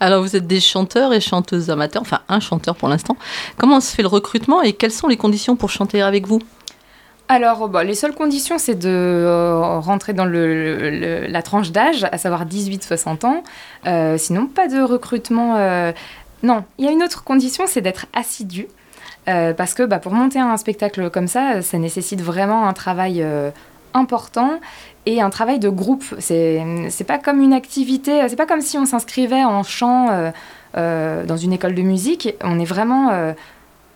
Alors, 0.00 0.22
vous 0.22 0.36
êtes 0.36 0.46
des 0.46 0.60
chanteurs 0.60 1.12
et 1.14 1.20
chanteuses 1.20 1.70
amateurs, 1.70 2.02
enfin 2.02 2.20
un 2.28 2.40
chanteur 2.40 2.76
pour 2.76 2.88
l'instant. 2.88 3.16
Comment 3.56 3.80
se 3.80 3.94
fait 3.94 4.02
le 4.02 4.08
recrutement 4.08 4.60
et 4.62 4.74
quelles 4.74 4.92
sont 4.92 5.08
les 5.08 5.16
conditions 5.16 5.56
pour 5.56 5.70
chanter 5.70 6.02
avec 6.02 6.26
vous? 6.26 6.40
Alors, 7.28 7.68
bah, 7.68 7.82
les 7.82 7.94
seules 7.94 8.14
conditions, 8.14 8.56
c'est 8.58 8.76
de 8.76 8.88
euh, 8.88 9.80
rentrer 9.80 10.12
dans 10.12 10.26
le, 10.26 10.90
le- 10.90 11.26
la 11.26 11.42
tranche 11.42 11.72
d'âge, 11.72 12.04
à 12.12 12.18
savoir 12.18 12.44
18-60 12.46 13.26
ans. 13.26 13.42
Euh, 13.86 14.16
sinon, 14.16 14.46
pas 14.46 14.68
de 14.68 14.80
recrutement. 14.80 15.56
euh, 15.56 15.90
Non, 16.44 16.62
il 16.78 16.84
y 16.84 16.88
a 16.88 16.92
une 16.92 17.02
autre 17.02 17.24
condition, 17.24 17.64
c'est 17.66 17.80
d'être 17.80 18.06
assidu. 18.14 18.66
Parce 19.24 19.74
que 19.74 19.82
bah, 19.82 19.98
pour 19.98 20.12
monter 20.12 20.38
un 20.38 20.56
spectacle 20.56 21.10
comme 21.10 21.26
ça, 21.26 21.60
ça 21.60 21.78
nécessite 21.78 22.20
vraiment 22.22 22.68
un 22.68 22.72
travail 22.72 23.26
important 23.92 24.60
et 25.06 25.20
un 25.20 25.30
travail 25.30 25.58
de 25.58 25.68
groupe. 25.68 26.04
C'est 26.18 27.06
pas 27.06 27.18
comme 27.18 27.40
une 27.40 27.52
activité, 27.52 28.20
c'est 28.28 28.36
pas 28.36 28.46
comme 28.46 28.60
si 28.60 28.76
on 28.76 28.84
s'inscrivait 28.84 29.44
en 29.44 29.62
chant 29.62 30.10
euh, 30.10 30.30
euh, 30.76 31.24
dans 31.24 31.36
une 31.36 31.52
école 31.52 31.74
de 31.74 31.82
musique. 31.82 32.34
On 32.42 32.58
est 32.58 32.64
vraiment 32.64 33.10
euh, 33.10 33.32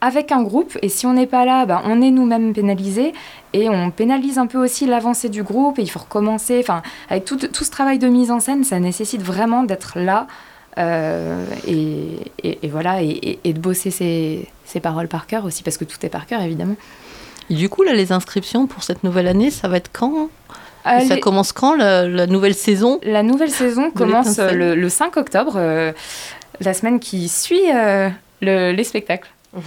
avec 0.00 0.32
un 0.32 0.42
groupe 0.42 0.78
et 0.82 0.88
si 0.88 1.06
on 1.06 1.12
n'est 1.12 1.26
pas 1.26 1.44
là, 1.44 1.66
bah, 1.66 1.82
on 1.84 2.00
est 2.00 2.12
nous-mêmes 2.12 2.54
pénalisés 2.54 3.12
et 3.52 3.68
on 3.68 3.90
pénalise 3.90 4.38
un 4.38 4.46
peu 4.46 4.58
aussi 4.58 4.86
l'avancée 4.86 5.28
du 5.28 5.42
groupe 5.42 5.80
et 5.80 5.82
il 5.82 5.90
faut 5.90 5.98
recommencer. 5.98 6.60
Enfin, 6.60 6.82
avec 7.10 7.24
tout, 7.24 7.36
tout 7.36 7.64
ce 7.64 7.70
travail 7.70 7.98
de 7.98 8.08
mise 8.08 8.30
en 8.30 8.38
scène, 8.38 8.62
ça 8.62 8.78
nécessite 8.78 9.22
vraiment 9.22 9.64
d'être 9.64 9.98
là. 9.98 10.28
et, 11.66 12.68
voilà, 12.70 13.02
et, 13.02 13.38
de 13.44 13.58
bosser 13.58 13.90
ses, 13.90 14.46
ses 14.64 14.80
paroles 14.80 15.08
par 15.08 15.26
cœur 15.26 15.44
aussi, 15.44 15.62
parce 15.62 15.76
que 15.76 15.84
tout 15.84 15.98
est 16.06 16.08
par 16.08 16.26
cœur 16.26 16.40
évidemment. 16.40 16.76
Du 17.50 17.68
coup, 17.68 17.82
là, 17.82 17.92
les 17.92 18.12
inscriptions 18.12 18.68
pour 18.68 18.84
cette 18.84 19.02
nouvelle 19.02 19.26
année, 19.26 19.50
ça 19.50 19.66
va 19.66 19.76
être 19.78 19.90
quand 19.92 20.30
Euh, 20.86 21.00
Ça 21.00 21.16
commence 21.18 21.52
quand 21.52 21.74
la, 21.76 22.06
la 22.08 22.26
nouvelle 22.26 22.54
saison? 22.54 22.98
La 23.02 23.22
nouvelle 23.22 23.50
saison 23.50 23.90
commence 23.90 24.28
l'étincelle. 24.38 24.58
le, 24.58 24.74
le 24.74 24.88
5 24.88 25.16
octobre, 25.16 25.54
euh, 25.56 25.92
la 26.60 26.74
semaine 26.74 27.00
qui 27.00 27.28
suit 27.28 27.70
euh, 27.74 28.08
le- 28.40 28.72
les 28.72 28.84
spectacles. 28.84 29.28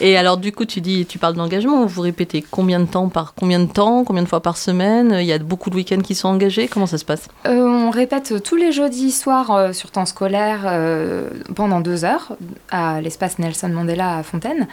Et 0.00 0.16
alors, 0.16 0.38
du 0.38 0.50
coup, 0.52 0.64
tu 0.64 0.80
dis, 0.80 1.04
tu 1.06 1.18
parles 1.18 1.34
d'engagement. 1.34 1.84
Vous 1.84 2.00
répétez 2.00 2.42
combien 2.50 2.80
de 2.80 2.86
temps 2.86 3.08
par 3.08 3.34
combien 3.34 3.60
de 3.60 3.70
temps, 3.70 4.02
combien 4.04 4.22
de 4.22 4.28
fois 4.28 4.40
par 4.40 4.56
semaine? 4.56 5.14
Il 5.20 5.26
y 5.26 5.32
a 5.32 5.38
beaucoup 5.38 5.68
de 5.70 5.76
week-ends 5.76 6.00
qui 6.00 6.14
sont 6.14 6.28
engagés. 6.28 6.66
Comment 6.68 6.86
ça 6.86 6.96
se 6.98 7.04
passe? 7.04 7.28
Euh, 7.46 7.62
on 7.66 7.90
répète 7.90 8.42
tous 8.42 8.56
les 8.56 8.72
jeudis 8.72 9.12
soirs 9.12 9.50
euh, 9.50 9.72
sur 9.72 9.90
temps 9.90 10.06
scolaire 10.06 10.62
euh, 10.64 11.28
pendant 11.54 11.80
deux 11.80 12.04
heures 12.04 12.32
à 12.70 13.00
l'espace 13.02 13.38
Nelson 13.38 13.68
Mandela 13.68 14.16
à 14.16 14.22
Fontaine. 14.22 14.66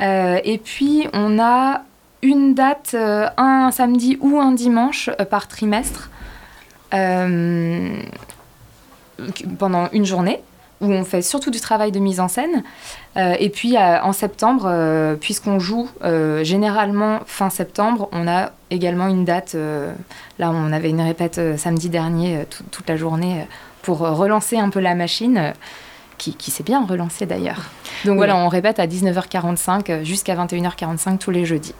Euh, 0.00 0.38
et 0.44 0.58
puis 0.58 1.06
on 1.14 1.38
a 1.40 1.82
une 2.22 2.54
date, 2.54 2.92
euh, 2.94 3.28
un 3.36 3.70
samedi 3.70 4.18
ou 4.20 4.38
un 4.40 4.52
dimanche 4.52 5.08
euh, 5.20 5.24
par 5.24 5.46
trimestre 5.48 6.10
euh, 6.94 8.00
pendant 9.58 9.88
une 9.92 10.04
journée. 10.06 10.40
où 10.80 10.86
on 10.92 11.04
fait 11.04 11.22
surtout 11.22 11.50
du 11.50 11.58
travail 11.60 11.90
de 11.90 11.98
mise 11.98 12.20
en 12.20 12.28
scène. 12.28 12.62
Euh, 13.16 13.34
et 13.40 13.48
puis 13.50 13.76
euh, 13.76 14.00
en 14.02 14.12
septembre, 14.12 14.66
euh, 14.66 15.16
puisqu'on 15.16 15.58
joue 15.58 15.88
généralement 16.42 17.18
fin 17.26 17.50
septembre, 17.50 18.08
on 18.12 18.28
a 18.28 18.52
également 18.70 19.08
une 19.08 19.24
date. 19.24 19.54
là, 20.38 20.50
on 20.52 20.72
avait 20.72 20.90
une 20.90 21.00
répète 21.00 21.40
samedi 21.58 21.88
dernier, 21.88 22.44
tout- 22.48 22.62
toute 22.70 22.88
la 22.88 22.96
journée, 22.96 23.46
pour 23.82 23.98
relancer 23.98 24.56
un 24.58 24.70
peu 24.70 24.78
la 24.80 24.94
machine, 24.94 25.52
qui, 26.16 26.34
qui 26.34 26.50
s'est 26.50 26.64
bien 26.64 26.84
relancée 26.84 27.26
d'ailleurs. 27.26 27.62
Donc 28.04 28.12
Oui. 28.12 28.16
voilà, 28.18 28.36
on 28.36 28.48
répète 28.48 28.78
à 28.80 28.86
19h45 28.88 29.90
euh, 29.90 30.04
jusqu'à 30.04 30.34
21h45 30.34 31.18
tous 31.18 31.30
les 31.30 31.44
jeudis. 31.44 31.74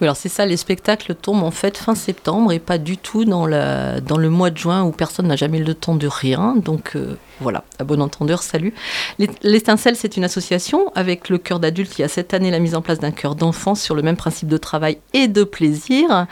Oui, 0.00 0.06
alors 0.06 0.16
c'est 0.16 0.28
ça, 0.28 0.46
les 0.46 0.56
spectacles 0.56 1.14
tombent 1.16 1.42
en 1.42 1.50
fait 1.50 1.76
fin 1.76 1.96
septembre 1.96 2.52
et 2.52 2.60
pas 2.60 2.78
du 2.78 2.96
tout 2.96 3.24
dans, 3.24 3.46
le 3.46 4.28
mois 4.28 4.50
de 4.50 4.56
juin 4.56 4.84
où 4.84 4.92
personne 4.92 5.26
n'a 5.26 5.34
jamais 5.34 5.58
le 5.58 5.74
temps 5.74 5.96
de 5.96 6.06
rien. 6.06 6.54
Donc 6.56 6.92
euh, 6.94 7.16
voilà, 7.40 7.64
à 7.80 7.84
bon 7.84 8.00
entendeur, 8.00 8.42
salut. 8.44 8.72
L'É- 9.18 9.28
L'Étincelle, 9.42 9.96
c'est 9.96 10.16
une 10.16 10.22
association 10.22 10.92
avec 10.94 11.28
le 11.28 11.38
cœur 11.38 11.58
d'adulte 11.58 11.90
qui 11.92 12.04
a 12.04 12.08
cette 12.08 12.32
année 12.32 12.52
la 12.52 12.60
mise 12.60 12.76
en 12.76 12.80
place 12.82 13.00
d'un 13.00 13.10
cœur 13.10 13.34
d'enfant 13.34 13.74
sur 13.74 13.96
le 13.96 14.02
même 14.02 14.16
principe 14.16 14.46
de 14.48 14.56
travail 14.56 14.98
et 15.14 15.26
de 15.26 15.42
plaisir. 15.42 16.26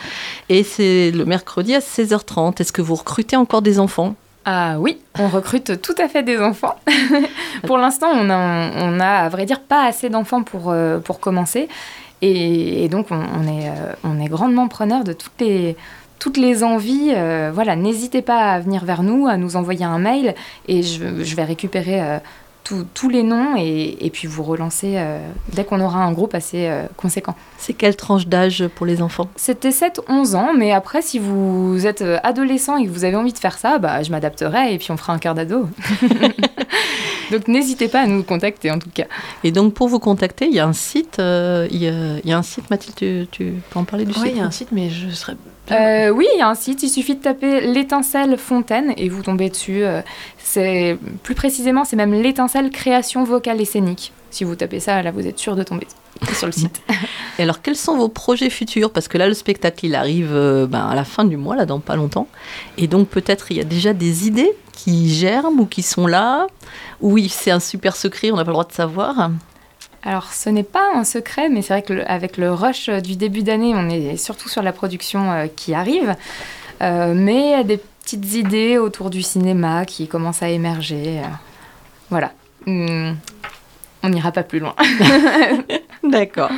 Et 0.49 0.63
c'est 0.63 1.11
le 1.11 1.25
mercredi 1.25 1.75
à 1.75 1.81
16h30. 1.81 2.61
Est-ce 2.61 2.73
que 2.73 2.83
vous 2.83 2.95
recrutez 2.95 3.35
encore 3.35 3.63
des 3.63 3.81
enfants? 3.81 4.15
Ah 4.49 4.77
oui, 4.79 4.99
on 5.19 5.27
recrute 5.27 5.83
tout 5.83 5.95
à 5.99 6.07
fait 6.07 6.23
des 6.23 6.39
enfants. 6.39 6.77
pour 7.67 7.79
l'instant, 7.79 8.07
on 8.13 8.31
a, 8.31 9.09
à 9.25 9.29
vrai 9.29 9.45
dire, 9.45 9.59
pas 9.61 9.87
assez 9.87 10.09
d'enfants 10.09 10.45
pour, 10.45 10.71
euh, 10.71 10.99
pour 11.01 11.19
commencer. 11.19 11.69
Et, 12.23 12.85
et 12.85 12.89
donc, 12.89 13.07
on, 13.11 13.17
on 13.17 13.43
est, 13.47 13.69
euh, 13.69 13.93
on 14.05 14.19
est 14.21 14.29
grandement 14.29 14.69
preneur 14.69 15.05
de 15.05 15.13
toutes 15.13 15.41
les, 15.41 15.77
toutes 16.19 16.37
les 16.39 16.65
envies. 16.65 17.13
Euh, 17.15 17.51
voilà, 17.55 17.77
n'hésitez 17.77 18.23
pas 18.23 18.53
à 18.53 18.61
venir 18.61 18.85
vers 18.85 19.03
nous, 19.03 19.27
à 19.27 19.37
nous 19.37 19.57
envoyer 19.57 19.85
un 19.85 19.99
mail 19.99 20.35
et 20.69 20.83
je, 20.83 21.23
je 21.23 21.37
vais 21.37 21.45
récupérer 21.45 22.01
euh, 22.03 22.19
tous- 22.65 22.87
tous 22.95 23.09
les 23.11 23.23
noms 23.23 23.55
et, 23.59 23.99
et 24.01 24.11
puis 24.11 24.27
vous 24.27 24.43
relancer 24.43 24.95
euh, 24.97 25.19
dès 25.53 25.65
qu'on 25.65 25.81
aura 25.81 25.99
un 26.03 26.11
groupe 26.13 26.35
assez 26.35 26.69
conséquent. 26.97 27.35
C'est 27.59 27.75
quelle 27.75 27.95
tranche 27.97 28.27
d'âge 28.27 28.67
pour 28.75 28.87
les 28.87 29.03
enfants? 29.03 29.29
C'était 29.37 29.71
7-11 29.71 30.35
ans, 30.37 30.51
mais 30.57 30.73
après, 30.73 31.03
si 31.03 31.19
vous 31.19 31.87
êtes 31.87 32.03
adolescent 32.25 32.77
et 32.79 32.87
que 32.87 32.91
vous 32.91 33.05
avez 33.05 33.15
envie 33.17 33.33
de 33.35 33.39
faire 33.39 33.59
ça, 33.59 33.79
bah, 33.79 34.03
je 34.03 34.11
m'adapterai 34.11 34.73
et 34.75 34.79
puis 34.79 34.91
on 34.91 34.97
fera 34.97 35.13
un 35.13 35.19
cœur 35.19 35.35
d'ado. 35.35 35.69
Donc 37.31 37.49
n'hésitez 37.49 37.89
pas 37.89 38.01
à 38.01 38.07
nous 38.07 38.23
contacter 38.23 38.71
en 38.71 38.79
tout 38.79 38.91
cas. 38.93 39.07
Et 39.45 39.51
donc 39.53 39.75
pour 39.75 39.89
vous 39.89 39.99
contacter, 39.99 40.47
il 40.47 40.55
y 40.55 40.61
a 40.61 40.67
un 40.67 40.73
site, 40.73 41.19
euh, 41.19 41.67
il, 41.71 41.83
y 41.83 41.89
a, 41.89 42.19
il 42.23 42.29
y 42.29 42.33
a 42.33 42.39
un 42.39 42.43
site, 42.43 42.71
Mathilde, 42.71 42.97
tu, 42.97 43.27
tu 43.31 43.55
peux 43.71 43.79
en 43.79 43.85
parler 43.85 44.05
du 44.05 44.13
Oui, 44.13 44.19
site 44.19 44.33
il 44.33 44.37
y 44.39 44.41
a 44.41 44.45
un 44.45 44.51
site, 44.51 44.69
mais 44.73 44.91
je 44.91 45.09
serais. 45.11 45.35
Euh, 45.73 46.11
oui, 46.11 46.27
il 46.35 46.39
y 46.39 46.43
a 46.43 46.49
un 46.49 46.55
site, 46.55 46.83
il 46.85 46.89
suffit 46.89 47.17
de 47.17 47.23
taper 47.23 47.61
l'étincelle 47.61 48.37
fontaine 48.39 48.95
et 48.97 49.09
vous 49.09 49.23
tombez 49.23 49.51
dessus. 49.51 49.83
euh, 49.85 50.01
C'est 50.39 50.97
plus 51.25 51.35
précisément, 51.35 51.85
c'est 51.85 51.97
même 51.97 52.15
l'étincelle 52.15 52.71
création 52.71 53.25
vocale 53.25 53.61
et 53.61 53.65
scénique. 53.65 54.13
Si 54.37 54.45
vous 54.45 54.55
tapez 54.55 54.81
ça, 54.81 55.03
là, 55.03 55.13
vous 55.13 55.27
êtes 55.27 55.39
sûr 55.39 55.57
de 55.57 55.63
tomber 55.63 55.87
sur 56.35 56.45
le 56.45 56.53
site. 56.53 56.83
Et 57.39 57.43
alors, 57.43 57.63
quels 57.63 57.75
sont 57.75 57.97
vos 57.97 58.11
projets 58.11 58.51
futurs? 58.51 58.93
Parce 58.93 59.09
que 59.09 59.17
là, 59.17 59.29
le 59.29 59.33
spectacle, 59.33 59.87
il 59.87 59.95
arrive 59.95 60.35
euh, 60.35 60.67
ben, 60.67 60.87
à 60.87 60.95
la 60.95 61.05
fin 61.05 61.25
du 61.25 61.39
mois, 61.39 61.57
là, 61.57 61.65
dans 61.65 61.81
pas 61.81 61.97
longtemps. 61.97 62.29
Et 62.77 62.87
donc, 62.87 63.09
peut-être, 63.09 63.51
il 63.51 63.57
y 63.57 63.61
a 63.61 63.65
déjà 63.65 63.95
des 63.95 64.27
idées 64.27 64.53
qui 64.73 65.09
germent 65.09 65.61
ou 65.61 65.65
qui 65.65 65.81
sont 65.81 66.07
là? 66.07 66.49
Ou 67.01 67.13
oui, 67.13 67.31
c'est 67.31 67.51
un 67.51 67.61
super 67.61 67.97
secret, 67.97 68.31
on 68.31 68.37
n'a 68.37 68.45
pas 68.45 68.51
le 68.51 68.57
droit 68.57 68.67
de 68.67 68.73
savoir? 68.73 69.31
Alors, 70.03 70.31
ce 70.35 70.51
n'est 70.51 70.65
pas 70.65 70.93
un 70.95 71.05
secret, 71.05 71.49
mais 71.49 71.63
c'est 71.63 71.73
vrai 71.73 71.83
qu'avec 71.83 72.37
le 72.37 72.53
rush 72.53 72.91
euh, 72.91 73.01
du 73.01 73.17
début 73.17 73.43
d'année, 73.43 73.73
on 73.75 73.89
est 73.89 74.19
surtout 74.19 74.51
sur 74.51 74.63
la 74.63 74.75
production 74.75 75.33
euh, 75.33 75.47
qui 75.47 75.73
arrive. 75.73 76.15
Euh, 76.83 77.15
mais 77.17 77.41
il 77.41 77.51
y 77.53 77.55
a 77.55 77.65
des 77.65 77.79
petites 77.79 78.35
idées 78.35 78.77
autour 78.77 79.09
du 79.09 79.23
cinéma 79.23 79.87
qui 79.87 80.09
commencent 80.09 80.43
à 80.43 80.51
émerger. 80.51 81.23
voilà. 82.11 82.33
Hmm, 82.67 83.15
on 84.07 84.11
n'ira 84.11 84.33
pas 84.33 84.43
plus 84.43 84.61
loin. 84.61 84.75
D'accord. 86.05 86.51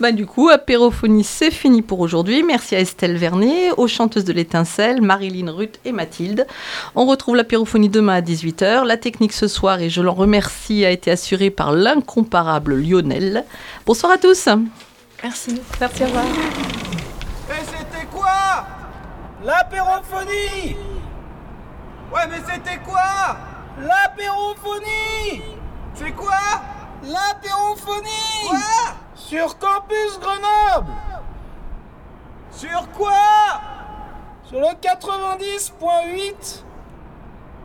Bah, 0.00 0.12
du 0.12 0.26
coup, 0.26 0.48
apérophonie, 0.48 1.24
c'est 1.24 1.50
fini 1.50 1.82
pour 1.82 2.00
aujourd'hui. 2.00 2.42
Merci 2.42 2.74
à 2.76 2.80
Estelle 2.80 3.16
Vernet, 3.16 3.72
aux 3.76 3.88
chanteuses 3.88 4.24
de 4.24 4.32
l'étincelle, 4.32 5.02
Marilyn 5.02 5.52
Ruth 5.52 5.78
et 5.84 5.92
Mathilde. 5.92 6.46
On 6.94 7.04
retrouve 7.06 7.36
l'apérophonie 7.36 7.88
demain 7.88 8.14
à 8.14 8.20
18h. 8.20 8.84
La 8.84 8.96
technique 8.96 9.32
ce 9.32 9.48
soir, 9.48 9.80
et 9.80 9.90
je 9.90 10.00
l'en 10.00 10.14
remercie, 10.14 10.84
a 10.84 10.90
été 10.90 11.10
assurée 11.10 11.50
par 11.50 11.72
l'incomparable 11.72 12.76
Lionel. 12.76 13.44
Bonsoir 13.84 14.12
à 14.12 14.18
tous. 14.18 14.48
Merci. 15.22 15.60
Merci, 15.80 16.02
au 16.04 16.06
revoir. 16.06 16.24
Et 16.24 17.64
c'était 17.64 18.06
quoi? 18.10 18.66
L'apérophonie 19.44 20.76
Ouais, 22.12 22.22
mais 22.30 22.38
c'était 22.46 22.78
quoi? 22.78 23.36
L'apérophonie 23.80 25.42
C'est 25.98 26.12
quoi 26.12 26.30
L'apérophonie 27.02 28.46
Quoi 28.48 28.58
Sur 29.16 29.58
Campus 29.58 30.20
Grenoble 30.20 30.92
Sur 32.52 32.88
quoi 32.92 33.10
Sur 34.44 34.60
le 34.60 34.68
90.8 34.76 36.62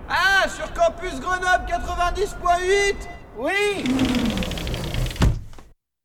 Ah, 0.10 0.50
sur 0.50 0.74
Campus 0.74 1.20
Grenoble 1.20 1.66
90.8 1.68 2.96
Oui 3.38 3.84